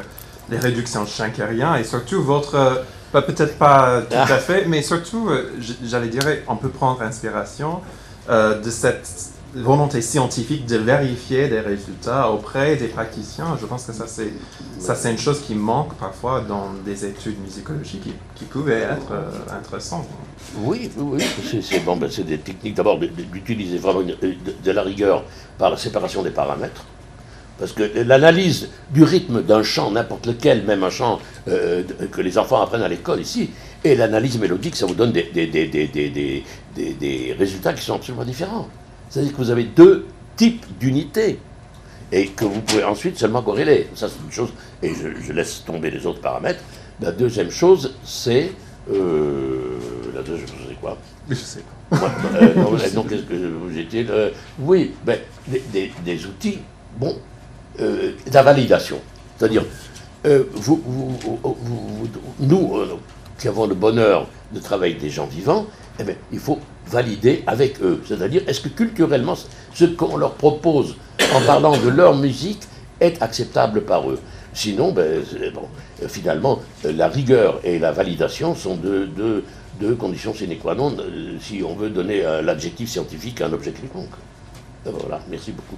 les 0.50 0.58
réductions 0.58 1.06
Schenkeriens 1.06 1.76
et 1.76 1.84
surtout 1.84 2.24
votre. 2.24 2.84
Peut-être 3.12 3.58
pas 3.58 4.02
tout 4.02 4.16
à 4.16 4.28
ah. 4.30 4.38
fait, 4.38 4.66
mais 4.66 4.82
surtout, 4.82 5.30
j'allais 5.84 6.10
dire, 6.10 6.22
on 6.48 6.56
peut 6.56 6.70
prendre 6.70 7.02
inspiration 7.02 7.82
de 8.30 8.70
cette 8.70 9.34
volonté 9.54 10.02
scientifique 10.02 10.66
de 10.66 10.78
vérifier 10.78 11.48
des 11.48 11.60
résultats 11.60 12.32
auprès 12.32 12.76
des 12.76 12.88
praticiens. 12.88 13.58
Je 13.60 13.66
pense 13.66 13.86
que 13.86 13.94
ça, 13.94 14.06
c'est, 14.08 14.32
ça, 14.80 14.96
c'est 14.96 15.12
une 15.12 15.18
chose 15.18 15.42
qui 15.42 15.56
manque 15.56 15.96
parfois 15.96 16.42
dans 16.42 16.68
des 16.86 17.06
études 17.06 17.40
musicologiques 17.42 18.02
qui, 18.02 18.14
qui 18.36 18.46
pouvaient 18.46 18.82
être 18.82 19.12
euh, 19.12 19.58
intéressantes. 19.58 20.08
Oui, 20.58 20.92
oui, 20.98 21.24
c'est, 21.62 21.84
bon, 21.84 21.98
ben, 21.98 22.10
c'est 22.12 22.24
des 22.24 22.38
techniques 22.38 22.76
d'abord 22.76 23.00
d'utiliser 23.00 23.78
vraiment 23.78 24.02
de, 24.02 24.72
la 24.72 24.82
rigueur 24.82 25.24
par 25.58 25.72
la 25.72 25.78
séparation 25.78 26.22
des 26.22 26.32
paramètres. 26.32 26.86
Parce 27.60 27.74
que 27.74 27.84
l'analyse 28.02 28.70
du 28.92 29.04
rythme 29.04 29.42
d'un 29.44 29.64
chant, 29.64 29.92
n'importe 29.92 30.28
lequel, 30.28 30.64
même 30.64 30.84
un 30.84 30.90
chant 30.90 31.20
euh, 31.48 31.84
que 32.12 32.22
les 32.22 32.38
enfants 32.38 32.62
apprennent 32.62 32.84
à 32.84 32.88
l'école 32.88 33.20
ici, 33.20 33.50
et 33.84 33.96
l'analyse 33.96 34.38
mélodique, 34.40 34.76
ça 34.76 34.86
vous 34.86 34.96
donne 34.96 35.12
des, 35.12 35.24
des, 35.24 35.48
des, 35.48 36.44
des 36.76 37.36
résultats 37.38 37.74
qui 37.74 37.84
sont 37.84 37.96
absolument 37.96 38.26
différents. 38.26 38.68
C'est-à-dire 39.10 39.32
que 39.32 39.38
vous 39.38 39.50
avez 39.52 39.64
deux 39.64 40.06
types 40.36 40.66
d'unités 40.80 41.40
et 42.12 42.28
que 42.28 42.46
vous 42.46 42.62
pouvez 42.62 42.84
ensuite 42.84 43.18
seulement 43.18 43.42
corréler. 43.42 43.88
Ça, 43.96 44.08
c'est 44.08 44.24
une 44.24 44.32
chose, 44.32 44.54
et 44.82 44.92
je, 44.94 45.34
laisse 45.34 45.64
tomber 45.66 45.92
les 45.92 46.06
autres 46.06 46.22
paramètres. 46.22 46.64
La 47.02 47.12
deuxième 47.12 47.52
chose, 47.52 47.94
c'est. 48.04 48.52
Euh, 48.92 49.78
la 50.16 50.22
deuxième 50.22 50.48
chose, 50.48 50.58
c'est 50.68 50.80
quoi? 50.80 50.98
Je 51.30 51.36
sais 51.36 51.64
pas. 51.90 52.12
Euh, 52.42 52.90
donc, 52.94 53.10
qu'est-ce 53.10 53.24
que 53.24 53.36
j'étais 53.74 54.06
Oui, 54.60 54.94
ben, 55.06 55.20
des, 55.48 56.26
outils, 56.26 56.60
bon, 56.98 57.18
euh, 57.82 58.12
la 58.32 58.44
validation. 58.44 59.00
C'est-à-dire, 59.38 59.64
vous, 60.54 60.84
nous, 62.40 62.74
qui 63.38 63.48
avons 63.48 63.68
le 63.68 63.76
bonheur 63.76 64.28
de 64.52 64.60
travailler 64.60 64.94
avec 64.94 65.04
des 65.04 65.10
gens 65.10 65.26
vivants, 65.28 65.66
eh 66.00 66.04
bien, 66.04 66.16
il 66.32 66.40
faut 66.40 66.60
valider 66.88 67.44
avec 67.48 67.82
eux. 67.82 68.02
C'est-à-dire, 68.06 68.42
est-ce 68.48 68.62
que 68.62 68.70
culturellement, 68.70 69.36
ce 69.74 69.86
qu'on 69.86 70.18
leur 70.18 70.34
propose 70.34 70.96
en 71.34 71.42
parlant 71.42 71.78
de 71.78 71.90
leur 71.90 72.16
musique 72.16 72.62
est 73.00 73.22
acceptable 73.22 73.82
par 73.82 74.10
eux? 74.10 74.20
Sinon, 74.54 74.92
ben, 74.92 75.22
finalement, 76.08 76.60
la 76.84 77.08
rigueur 77.08 77.60
et 77.64 77.80
la 77.80 77.92
validation 77.92 78.56
sont 78.56 78.76
deux, 78.76 79.44
conditions 79.98 80.34
sine 80.34 80.58
qua 80.58 80.76
non 80.76 80.94
euh, 81.00 81.38
si 81.40 81.64
on 81.64 81.74
veut 81.74 81.90
donner 81.90 82.22
l'adjectif 82.44 82.90
scientifique 82.90 83.40
à 83.40 83.46
un 83.46 83.54
objet 83.54 83.72
quelconque. 83.72 84.10
Voilà, 84.84 85.22
merci 85.30 85.52
beaucoup. 85.52 85.78